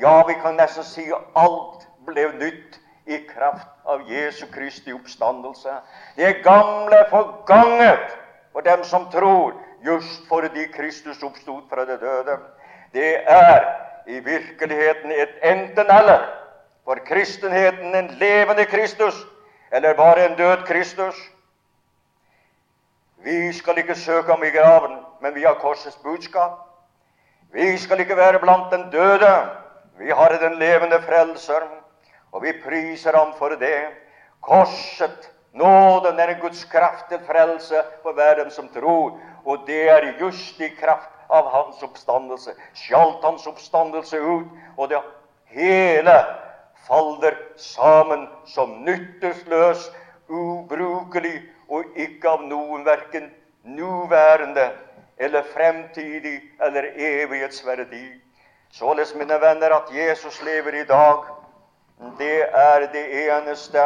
Ja, 0.00 0.20
vi 0.28 0.36
kan 0.42 0.60
nesten 0.60 0.84
si 0.84 1.08
alt 1.32 1.88
ble 2.04 2.28
nytt 2.36 2.76
i 3.08 3.22
kraft 3.24 3.75
av 3.86 4.10
Jesu 4.10 4.46
Kristi 4.52 4.92
oppstandelse. 4.92 5.78
Det 6.16 6.42
gamle 6.44 6.96
er 6.96 7.10
forganget 7.10 8.18
for 8.52 8.60
dem 8.60 8.84
som 8.84 9.08
tror, 9.12 9.54
just 9.84 10.28
fordi 10.28 10.66
Kristus 10.74 11.22
oppstod 11.22 11.62
fra 11.70 11.84
det 11.84 12.00
døde 12.00 12.38
det 12.96 13.16
er 13.26 13.64
i 14.06 14.18
virkeligheten 14.18 15.12
et 15.12 15.34
enten-eller. 15.42 16.24
For 16.84 16.94
kristenheten 17.06 17.94
en 17.94 18.08
levende 18.08 18.64
Kristus 18.64 19.14
eller 19.72 19.94
bare 19.94 20.26
en 20.26 20.36
død 20.36 20.56
Kristus. 20.66 21.14
Vi 23.16 23.52
skal 23.52 23.78
ikke 23.78 23.94
søke 23.94 24.30
ham 24.30 24.44
i 24.44 24.50
graven, 24.50 24.98
men 25.20 25.34
vi 25.34 25.42
har 25.42 25.54
korsets 25.54 25.96
budskap. 25.96 26.52
Vi 27.52 27.78
skal 27.78 28.00
ikke 28.00 28.16
være 28.16 28.38
blant 28.38 28.72
den 28.72 28.90
døde. 28.92 29.48
Vi 29.98 30.10
har 30.10 30.28
den 30.28 30.58
levende 30.58 31.02
Frelser, 31.02 31.60
og 32.32 32.42
vi 32.42 32.52
priser 32.64 33.16
ham 33.16 33.32
for 33.38 33.54
det. 33.60 33.90
Korset, 34.40 35.30
nåden, 35.52 36.20
er 36.20 36.40
Guds 36.40 36.64
kraft 36.64 37.08
til 37.08 37.20
frelse 37.26 37.82
for 38.02 38.12
hver 38.12 38.34
dem 38.42 38.50
som 38.50 38.68
tror, 38.68 39.18
og 39.44 39.66
det 39.66 39.88
er 39.90 40.12
just 40.20 40.60
i 40.60 40.68
kraft 40.68 41.10
av 41.30 41.50
hans 41.50 41.82
oppstandelse. 41.82 42.54
Skjalt 42.74 43.24
hans 43.24 43.46
oppstandelse 43.46 44.20
ut, 44.20 44.50
og 44.76 44.88
det 44.90 45.02
hele 45.54 46.16
faller 46.86 47.34
sammen 47.56 48.28
som 48.46 48.82
nytteløs, 48.86 49.90
ubrukelig 50.28 51.40
og 51.68 51.84
ikke 51.96 52.30
av 52.30 52.42
noen 52.46 52.84
verken 52.86 53.30
nåværende 53.66 54.70
eller 55.18 55.42
fremtidig 55.54 56.40
eller 56.62 56.90
evighetsverdi. 56.96 58.06
Således, 58.70 59.14
mine 59.14 59.40
venner, 59.40 59.70
at 59.70 59.90
Jesus 59.94 60.42
lever 60.42 60.82
i 60.82 60.84
dag, 60.84 61.22
det 62.18 62.42
er 62.52 62.86
det 62.92 63.04
eneste 63.24 63.82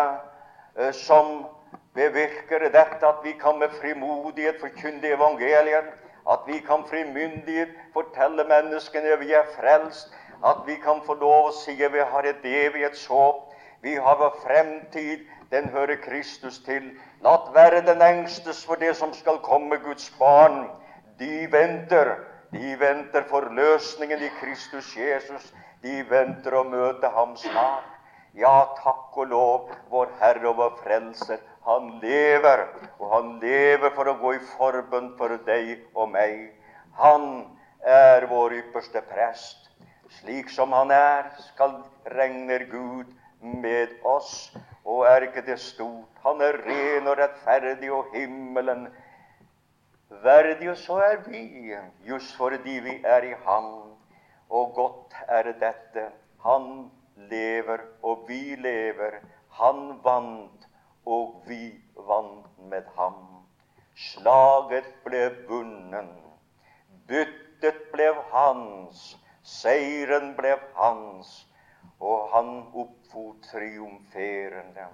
eh, 0.77 0.93
som 0.93 1.47
bevirker 1.95 2.69
dette 2.71 3.07
at 3.07 3.25
vi 3.25 3.33
kan 3.39 3.59
med 3.59 3.71
frimodighet 3.81 4.61
forkynne 4.61 5.15
evangeliet 5.15 5.91
at 6.29 6.39
vi 6.47 6.59
kan 6.59 6.85
frimyndighet 6.89 7.69
fortelle 7.93 8.45
menneskene 8.45 9.17
vi 9.19 9.33
er 9.33 9.47
frelst. 9.57 10.13
At 10.45 10.57
vi 10.67 10.77
kan 10.85 11.03
få 11.07 11.15
lov 11.15 11.49
å 11.49 11.53
si 11.53 11.75
at 11.85 11.93
vi 11.93 12.05
har 12.13 12.27
et 12.27 12.45
evighetshåp. 12.45 13.51
Vi 13.83 13.95
har 13.95 14.17
vår 14.17 14.37
fremtid. 14.45 15.27
Den 15.51 15.69
hører 15.69 15.97
Kristus 16.05 16.61
til. 16.65 16.93
La 17.23 17.37
den 17.81 18.03
engstes 18.03 18.65
for 18.65 18.77
det 18.77 18.97
som 18.97 19.13
skal 19.13 19.39
komme, 19.39 19.77
Guds 19.77 20.11
barn. 20.19 20.71
De 21.19 21.53
venter. 21.53 22.17
De 22.53 22.77
venter 22.81 23.23
forløsningen 23.29 24.23
i 24.23 24.31
Kristus 24.41 24.97
Jesus. 24.97 25.53
De 25.83 26.05
venter 26.11 26.55
å 26.55 26.65
møte 26.65 27.09
ham 27.09 27.37
snart. 27.37 27.90
Ja, 28.41 28.71
takk 28.79 29.17
og 29.21 29.27
lov, 29.29 29.73
vår 29.93 30.15
Herre 30.17 30.49
og 30.49 30.57
vår 30.57 30.77
Frelser. 30.81 31.41
Han 31.67 31.91
lever, 32.01 32.63
og 32.97 33.11
han 33.13 33.33
lever 33.43 33.93
for 33.93 34.09
å 34.09 34.15
gå 34.17 34.31
i 34.39 34.45
forbønn 34.55 35.11
for 35.19 35.35
deg 35.45 35.83
og 35.93 36.09
meg. 36.15 36.47
Han 36.97 37.27
er 37.85 38.25
vår 38.31 38.55
ypperste 38.63 39.03
prest. 39.11 39.69
Slik 40.21 40.49
som 40.55 40.73
han 40.73 40.89
er, 40.95 41.29
skal 41.51 41.83
regner 42.15 42.65
Gud 42.71 43.11
med 43.43 43.93
oss. 44.09 44.55
Og 44.89 45.05
er 45.11 45.27
ikke 45.27 45.45
det 45.45 45.59
stort? 45.61 46.09
Han 46.25 46.41
er 46.41 46.63
ren 46.65 47.11
og 47.13 47.19
rettferdig, 47.21 47.91
og 47.93 48.09
himmelen 48.15 48.87
verdig. 50.25 50.71
Og 50.73 50.81
så 50.81 50.97
er 51.11 51.21
vi, 51.27 51.75
just 52.09 52.33
fordi 52.41 52.79
vi 52.89 52.97
er 53.05 53.29
i 53.29 53.35
Han. 53.45 53.69
Og 54.49 54.73
godt 54.81 55.21
er 55.29 55.53
dette. 55.61 56.09
Han 56.47 56.89
lever, 57.29 57.81
og 58.03 58.25
vi 58.29 58.57
lever. 58.57 59.21
Han 59.61 60.01
vant, 60.05 60.67
og 61.07 61.43
vi 61.47 61.75
vant 61.97 62.59
med 62.71 62.89
ham. 62.97 63.45
Slaget 63.95 64.89
ble 65.05 65.23
bunnen. 65.49 66.11
Byttet 67.09 67.81
ble 67.93 68.09
hans. 68.33 69.17
Seieren 69.43 70.35
ble 70.39 70.55
hans. 70.79 71.33
Og 72.01 72.31
han 72.35 72.53
oppfor 72.73 73.35
triumferende. 73.51 74.87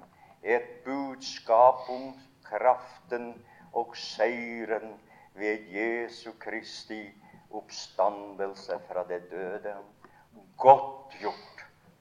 Et 0.42 0.66
budskap 0.84 1.86
om 1.90 2.10
kraften 2.46 3.34
og 3.72 3.96
seieren 3.98 4.96
ved 5.34 5.68
Jesu 5.70 6.32
Kristi 6.40 7.04
oppstandelse 7.50 8.78
fra 8.88 9.04
det 9.08 9.30
døde. 9.30 9.76
Godt 10.56 11.18
gjort 11.20 11.55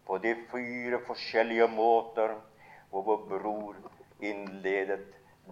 på 0.06 0.18
de 0.24 0.36
fire 0.52 1.00
forskjellige 1.08 1.68
måter 1.68 2.36
hvor 2.90 3.04
vår 3.08 3.24
bror 3.30 3.76
innledet 4.22 5.08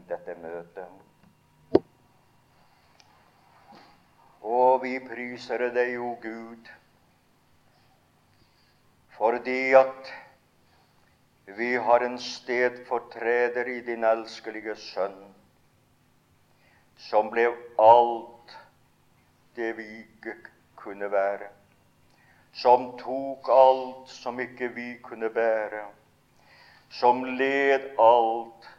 dette 0.10 0.36
møtet. 0.42 1.84
Og 4.44 4.84
vi 4.84 4.98
priser 5.00 5.70
deg, 5.74 5.96
o 6.00 6.14
Gud, 6.22 6.70
fordi 9.16 9.74
at 9.78 10.12
vi 11.58 11.74
har 11.76 12.04
en 12.06 12.18
stedfortreder 12.20 13.68
i 13.72 13.80
din 13.86 14.04
elskelige 14.08 14.76
Sønn, 14.80 15.20
som 17.10 17.32
ble 17.34 17.50
alt 17.80 18.56
det 19.56 19.74
vi 19.78 19.88
ikke 20.04 20.38
kunne 20.80 21.12
være, 21.12 21.50
som 22.54 22.92
tok 22.98 23.50
alt 23.50 24.10
som 24.14 24.40
ikke 24.40 24.70
vi 24.76 24.88
kunne 25.02 25.30
bære, 25.34 25.88
som 26.94 27.24
led 27.26 27.90
alt 28.00 28.70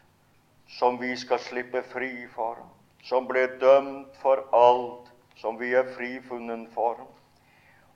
som 0.78 1.00
vi 1.00 1.16
skal 1.18 1.42
slippe 1.42 1.82
fri 1.90 2.26
for, 2.34 2.62
som 3.02 3.26
ble 3.26 3.46
dømt 3.60 4.14
for 4.22 4.46
alt 4.54 5.10
som 5.40 5.58
vi 5.58 5.72
er 5.74 5.90
frifunnen 5.96 6.68
for, 6.74 7.02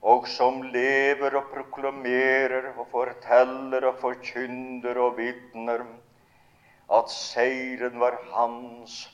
og 0.01 0.27
som 0.31 0.61
lever 0.63 1.35
og 1.39 1.49
proklamerer 1.53 2.71
og 2.75 2.85
forteller 2.91 3.87
og 3.89 3.97
forkynner 4.03 4.99
og 4.99 5.17
vitner 5.17 5.83
at 6.89 7.11
seieren 7.13 7.99
var 8.01 8.17
hans, 8.33 9.05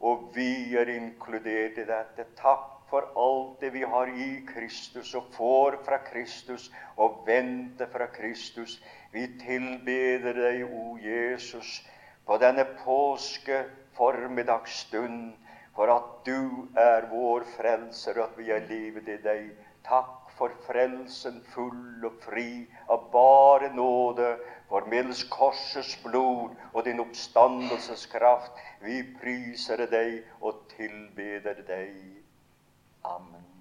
og 0.00 0.30
vi 0.34 0.76
er 0.76 0.90
inkludert 0.92 1.78
i 1.80 1.86
dette. 1.88 2.26
Takk 2.38 2.73
for 2.94 3.10
alt 3.18 3.60
det 3.60 3.72
vi 3.74 3.82
har 3.82 4.06
i 4.06 4.46
Kristus 4.46 5.14
og 5.18 5.24
får 5.34 5.80
fra 5.82 5.96
Kristus 6.06 6.68
og 6.96 7.24
venter 7.26 7.88
fra 7.90 8.06
Kristus. 8.06 8.76
Vi 9.10 9.24
tilbeder 9.40 10.36
deg, 10.38 10.62
o 10.70 10.94
Jesus, 11.02 11.80
på 12.22 12.38
denne 12.38 12.62
påske 12.84 13.64
formiddagsstund 13.98 15.32
for 15.74 15.90
at 15.90 16.12
du 16.28 16.68
er 16.78 17.08
vår 17.10 17.48
frelser, 17.56 18.20
og 18.20 18.28
at 18.28 18.38
vi 18.38 18.52
er 18.54 18.68
livet 18.70 19.10
i 19.10 19.18
deg. 19.26 19.48
Takk 19.84 20.30
for 20.38 20.54
frelsen 20.68 21.42
full 21.50 22.06
og 22.06 22.20
fri 22.22 22.62
av 22.86 23.10
bare 23.10 23.72
nåde, 23.74 24.36
for 24.70 24.86
middels 24.90 25.24
korsets 25.34 25.96
blod 26.06 26.54
og 26.70 26.84
din 26.86 27.02
oppstandelseskraft. 27.02 28.54
Vi 28.86 29.02
priser 29.18 29.82
deg 29.90 30.22
og 30.40 30.62
tilbeder 30.76 31.66
deg. 31.66 32.23
Amen. 33.04 33.53